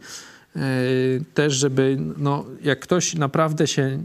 też, 1.34 1.54
żeby 1.54 1.98
no, 2.18 2.46
jak 2.64 2.80
ktoś 2.80 3.16
naprawdę 3.16 3.68
się 3.68 4.04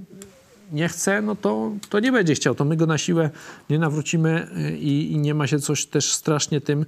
nie 0.73 0.89
chce, 0.89 1.23
no 1.23 1.37
to, 1.37 1.73
to 1.89 2.01
nie 2.01 2.13
będzie 2.13 2.35
chciał. 2.35 2.55
To 2.55 2.65
my 2.65 2.77
go 2.77 2.87
na 2.87 2.99
siłę 2.99 3.31
nie 3.71 3.79
nawrócimy 3.79 4.49
e, 4.57 4.77
i, 4.77 5.13
i 5.13 5.19
nie 5.19 5.35
ma 5.35 5.47
się 5.47 5.59
coś 5.59 5.87
też 5.87 6.13
strasznie 6.13 6.61
tym 6.61 6.87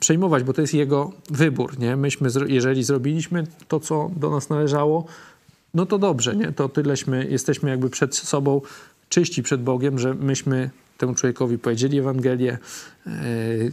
przejmować, 0.00 0.42
bo 0.42 0.52
to 0.52 0.60
jest 0.60 0.74
jego 0.74 1.12
wybór. 1.30 1.78
Nie? 1.78 1.96
Myśmy, 1.96 2.28
jeżeli 2.46 2.84
zrobiliśmy 2.84 3.46
to, 3.68 3.80
co 3.80 4.10
do 4.16 4.30
nas 4.30 4.50
należało, 4.50 5.06
no 5.74 5.86
to 5.86 5.98
dobrze, 5.98 6.36
nie? 6.36 6.52
to 6.52 6.68
tyleśmy, 6.68 7.26
jesteśmy 7.30 7.70
jakby 7.70 7.90
przed 7.90 8.16
sobą 8.16 8.60
czyści 9.08 9.42
przed 9.42 9.62
Bogiem, 9.62 9.98
że 9.98 10.14
myśmy 10.14 10.70
temu 10.98 11.14
człowiekowi 11.14 11.58
powiedzieli 11.58 11.98
Ewangelię, 11.98 12.58
e, 13.06 13.10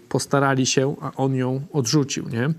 postarali 0.09 0.65
się, 0.65 0.95
a 1.01 1.11
on 1.15 1.35
ją 1.35 1.61
odrzucił. 1.73 2.29
Nie? 2.29 2.49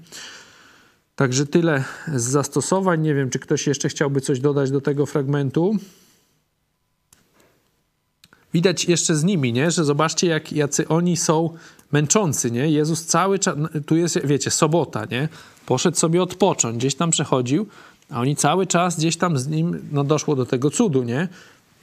Także 1.16 1.46
tyle 1.46 1.84
z 2.14 2.22
zastosowań. 2.22 3.02
Nie 3.02 3.14
wiem, 3.14 3.30
czy 3.30 3.38
ktoś 3.38 3.66
jeszcze 3.66 3.88
chciałby 3.88 4.20
coś 4.20 4.40
dodać 4.40 4.70
do 4.70 4.80
tego 4.80 5.06
fragmentu. 5.06 5.76
Widać 8.54 8.84
jeszcze 8.84 9.16
z 9.16 9.24
nimi, 9.24 9.52
nie? 9.52 9.70
że 9.70 9.84
zobaczcie, 9.84 10.26
jak, 10.26 10.52
jacy 10.52 10.88
oni 10.88 11.16
są 11.16 11.50
męczący. 11.92 12.50
Nie? 12.50 12.70
Jezus 12.70 13.06
cały 13.06 13.38
czas, 13.38 13.56
tu 13.86 13.96
jest, 13.96 14.26
wiecie, 14.26 14.50
sobota, 14.50 15.04
nie? 15.10 15.28
poszedł 15.66 15.96
sobie 15.96 16.22
odpocząć, 16.22 16.76
gdzieś 16.76 16.94
tam 16.94 17.10
przechodził, 17.10 17.66
a 18.10 18.20
oni 18.20 18.36
cały 18.36 18.66
czas 18.66 18.98
gdzieś 18.98 19.16
tam 19.16 19.38
z 19.38 19.48
nim, 19.48 19.88
no 19.92 20.04
doszło 20.04 20.36
do 20.36 20.46
tego 20.46 20.70
cudu, 20.70 21.02
nie? 21.02 21.28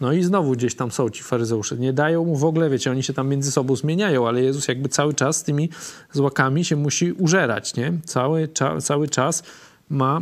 No 0.02 0.14
i 0.14 0.24
znowu 0.24 0.52
gdzieś 0.52 0.76
tam 0.76 0.92
są 0.92 1.10
ci 1.10 1.24
faryzeusze. 1.24 1.78
Nie 1.78 1.94
dają 1.94 2.26
mu 2.26 2.36
w 2.36 2.46
ogóle, 2.46 2.70
wiecie, 2.70 2.92
oni 2.92 3.04
się 3.04 3.14
tam 3.14 3.28
między 3.28 3.52
sobą 3.52 3.76
zmieniają, 3.76 4.28
ale 4.28 4.42
Jezus 4.42 4.68
jakby 4.68 4.90
cały 4.90 5.14
czas 5.14 5.38
z 5.38 5.44
tymi 5.44 5.70
złakami 6.12 6.66
się 6.66 6.76
musi 6.76 7.12
użerać, 7.12 7.76
nie? 7.76 7.94
Cały, 8.06 8.48
cza, 8.48 8.82
cały 8.82 9.08
czas 9.08 9.44
ma, 9.90 10.22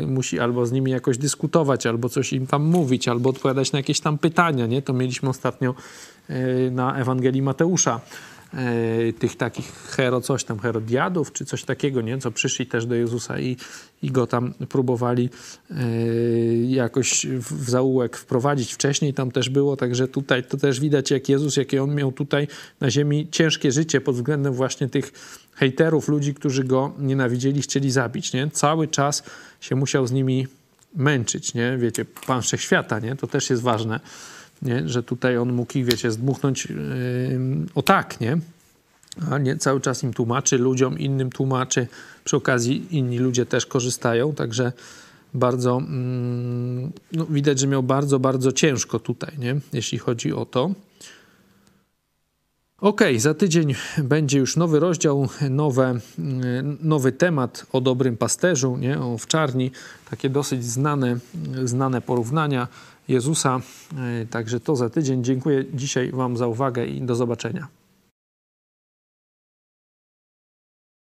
yy, 0.00 0.06
musi 0.06 0.40
albo 0.40 0.66
z 0.66 0.72
nimi 0.72 0.90
jakoś 0.90 1.18
dyskutować, 1.18 1.86
albo 1.86 2.08
coś 2.08 2.32
im 2.32 2.46
tam 2.46 2.64
mówić, 2.64 3.08
albo 3.08 3.30
odpowiadać 3.30 3.72
na 3.72 3.78
jakieś 3.78 4.00
tam 4.00 4.18
pytania, 4.18 4.66
nie? 4.66 4.82
To 4.82 4.92
mieliśmy 4.92 5.28
ostatnio 5.28 5.74
yy, 6.28 6.70
na 6.70 6.96
Ewangelii 6.96 7.42
Mateusza 7.42 8.00
E, 8.54 9.12
tych 9.12 9.36
takich 9.36 9.72
hero, 9.72 10.20
coś 10.20 10.44
tam, 10.44 10.58
herodiadów, 10.58 11.32
czy 11.32 11.44
coś 11.44 11.64
takiego, 11.64 12.00
nie? 12.00 12.18
co 12.18 12.30
przyszli 12.30 12.66
też 12.66 12.86
do 12.86 12.94
Jezusa 12.94 13.38
i, 13.40 13.56
i 14.02 14.10
go 14.10 14.26
tam 14.26 14.54
próbowali 14.68 15.30
e, 15.70 15.74
jakoś 16.56 17.26
w 17.26 17.70
zaułek 17.70 18.16
wprowadzić. 18.16 18.74
Wcześniej 18.74 19.14
tam 19.14 19.30
też 19.30 19.48
było, 19.48 19.76
także 19.76 20.08
tutaj 20.08 20.44
to 20.44 20.56
też 20.56 20.80
widać, 20.80 21.10
jak 21.10 21.28
Jezus, 21.28 21.56
jakie 21.56 21.82
on 21.82 21.94
miał 21.94 22.12
tutaj 22.12 22.48
na 22.80 22.90
ziemi 22.90 23.28
ciężkie 23.30 23.72
życie 23.72 24.00
pod 24.00 24.14
względem 24.14 24.52
właśnie 24.52 24.88
tych 24.88 25.12
hejterów, 25.54 26.08
ludzi, 26.08 26.34
którzy 26.34 26.64
go 26.64 26.92
nienawidzieli, 26.98 27.62
chcieli 27.62 27.90
zabić. 27.90 28.32
Nie? 28.32 28.50
Cały 28.50 28.88
czas 28.88 29.22
się 29.60 29.76
musiał 29.76 30.06
z 30.06 30.12
nimi 30.12 30.46
męczyć, 30.94 31.54
nie? 31.54 31.76
Wiecie, 31.78 32.04
pan 32.26 32.42
wszechświata, 32.42 32.98
nie? 32.98 33.16
To 33.16 33.26
też 33.26 33.50
jest 33.50 33.62
ważne 33.62 34.00
nie? 34.62 34.88
że 34.88 35.02
tutaj 35.02 35.36
on 35.36 35.52
mógł 35.52 35.78
ich, 35.78 35.84
wiecie, 35.84 36.10
zdmuchnąć 36.10 36.66
yy, 36.66 36.76
o 37.74 37.82
tak, 37.82 38.20
nie? 38.20 38.38
A 39.30 39.38
nie 39.38 39.56
cały 39.56 39.80
czas 39.80 40.02
im 40.02 40.12
tłumaczy, 40.14 40.58
ludziom 40.58 40.98
innym 40.98 41.30
tłumaczy. 41.30 41.86
Przy 42.24 42.36
okazji 42.36 42.96
inni 42.96 43.18
ludzie 43.18 43.46
też 43.46 43.66
korzystają, 43.66 44.34
także 44.34 44.72
bardzo 45.34 45.76
mm, 45.76 46.92
no, 47.12 47.26
widać, 47.26 47.58
że 47.58 47.66
miał 47.66 47.82
bardzo, 47.82 48.18
bardzo 48.18 48.52
ciężko 48.52 48.98
tutaj, 48.98 49.38
nie? 49.38 49.60
jeśli 49.72 49.98
chodzi 49.98 50.32
o 50.32 50.46
to. 50.46 50.70
Ok, 52.80 53.00
za 53.16 53.34
tydzień 53.34 53.74
będzie 53.98 54.38
już 54.38 54.56
nowy 54.56 54.80
rozdział, 54.80 55.28
nowe, 55.50 55.98
nowy 56.80 57.12
temat 57.12 57.66
o 57.72 57.80
dobrym 57.80 58.16
pasterzu, 58.16 58.76
nie? 58.76 59.00
o 59.00 59.18
wczarni, 59.18 59.70
takie 60.10 60.30
dosyć 60.30 60.64
znane, 60.64 61.18
znane 61.64 62.00
porównania 62.00 62.68
Jezusa. 63.08 63.60
E, 64.22 64.26
także 64.26 64.60
to 64.60 64.76
za 64.76 64.90
tydzień. 64.90 65.24
Dziękuję 65.24 65.64
dzisiaj 65.74 66.10
Wam 66.12 66.36
za 66.36 66.46
uwagę 66.46 66.86
i 66.86 67.02
do 67.02 67.14
zobaczenia. 67.14 67.68